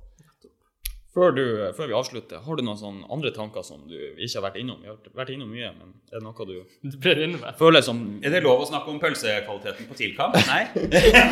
[1.14, 1.44] Før, du,
[1.76, 4.80] før vi avslutter, har du noen sånne andre tanker som du ikke har vært innom?
[4.82, 6.54] Vi har vært innom mye, men er det noe du
[6.90, 7.54] Du ble inne med.
[7.60, 10.34] føler som Er det lov å snakke om pølsekvaliteten på Tilkamp?
[10.48, 10.64] Nei?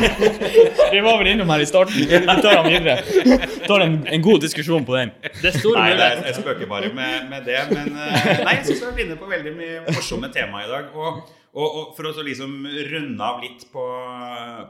[0.93, 1.99] Vi var vel innom her i starten.
[1.99, 2.95] Vi tar den videre.
[3.09, 5.11] Vi tar en, en god diskusjon på den.
[5.41, 7.59] Det er store Nei, det er, jeg spøker bare med, med det.
[7.73, 10.71] Men eh, nei, jeg syns vi har vært inne på veldig mye morsomme tema i
[10.71, 10.95] dag.
[10.95, 11.19] Og,
[11.51, 12.55] og, og for å så liksom
[12.93, 13.85] runde av litt på,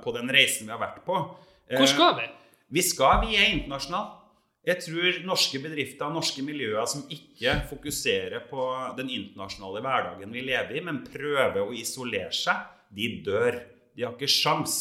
[0.01, 2.27] på den reisen vi har vært på eh, Hvor skal vi?
[2.73, 4.22] Vi skal, vi er internasjonale.
[4.63, 8.63] Jeg tror norske bedrifter og norske miljøer som ikke fokuserer på
[8.95, 12.61] den internasjonale hverdagen vi lever i, men prøver å isolere seg,
[12.95, 13.57] de dør.
[13.91, 14.77] De har ikke sjans.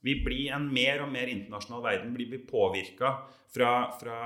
[0.00, 2.14] Vi blir en mer og mer internasjonal verden.
[2.16, 3.12] Blir vi påvirka
[3.52, 4.20] fra, fra,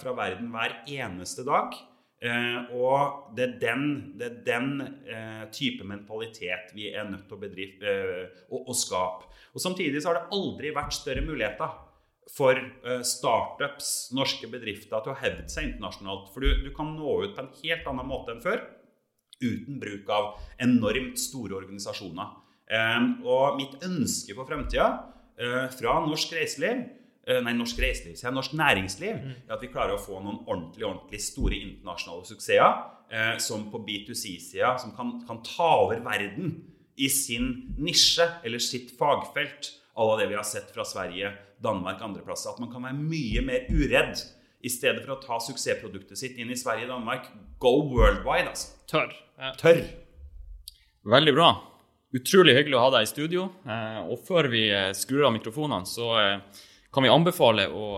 [0.00, 1.76] fra verden hver eneste dag.
[2.18, 3.84] Eh, og det er den,
[4.18, 4.70] det er den
[5.06, 9.28] eh, type mentalitet vi er nødt til å, bedrive, eh, å, å skape.
[9.52, 11.76] Og Samtidig så har det aldri vært større muligheter
[12.32, 16.28] for eh, startups, norske bedrifter, til å hevde seg internasjonalt.
[16.34, 18.62] For du, du kan nå ut på en helt annen måte enn før,
[19.38, 20.30] uten bruk av
[20.62, 22.36] enormt store organisasjoner.
[22.68, 24.90] Eh, og mitt ønske for fremtida
[25.40, 29.72] eh, fra norsk reiseliv eh, Nei, norsk reiseliv, sier jeg, norsk næringsliv, er at vi
[29.72, 32.86] klarer å få noen ordentlig, ordentlig store internasjonale suksesser.
[33.40, 36.50] Som på B2C-sida, som kan, kan ta over verden
[37.00, 37.46] i sin
[37.80, 39.70] nisje eller sitt fagfelt.
[39.96, 41.30] Alle det vi har sett fra Sverige,
[41.64, 42.54] Danmark, andreplasser.
[42.54, 44.20] At man kan være mye mer uredd.
[44.58, 47.28] I stedet for å ta suksessproduktet sitt inn i Sverige og Danmark.
[47.62, 48.74] Go worldwide, altså.
[48.90, 49.12] Tørr.
[49.38, 49.52] Ja.
[49.60, 49.84] Tørr.
[51.08, 51.52] Veldig bra.
[52.18, 53.46] Utrolig hyggelig å ha deg i studio.
[53.68, 57.88] Eh, og før vi eh, skrur av mikrofonene, så eh, kan vi anbefale å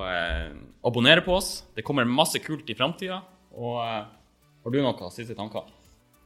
[0.84, 1.60] abonnere på oss.
[1.76, 3.20] Det kommer masse kult i framtida.
[3.54, 5.68] Og har du noen siste tanker?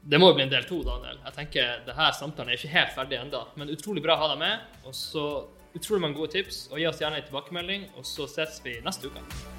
[0.05, 1.21] Det må jo bli en del to, Daniel.
[1.27, 4.31] Jeg tenker det her Samtalen er ikke helt ferdig ennå, men utrolig bra å ha
[4.33, 4.65] deg med.
[4.89, 5.27] Og så
[5.75, 6.67] utrolig mange gode tips.
[6.73, 9.54] Og gi oss gjerne en tilbakemelding, og så ses vi neste uke.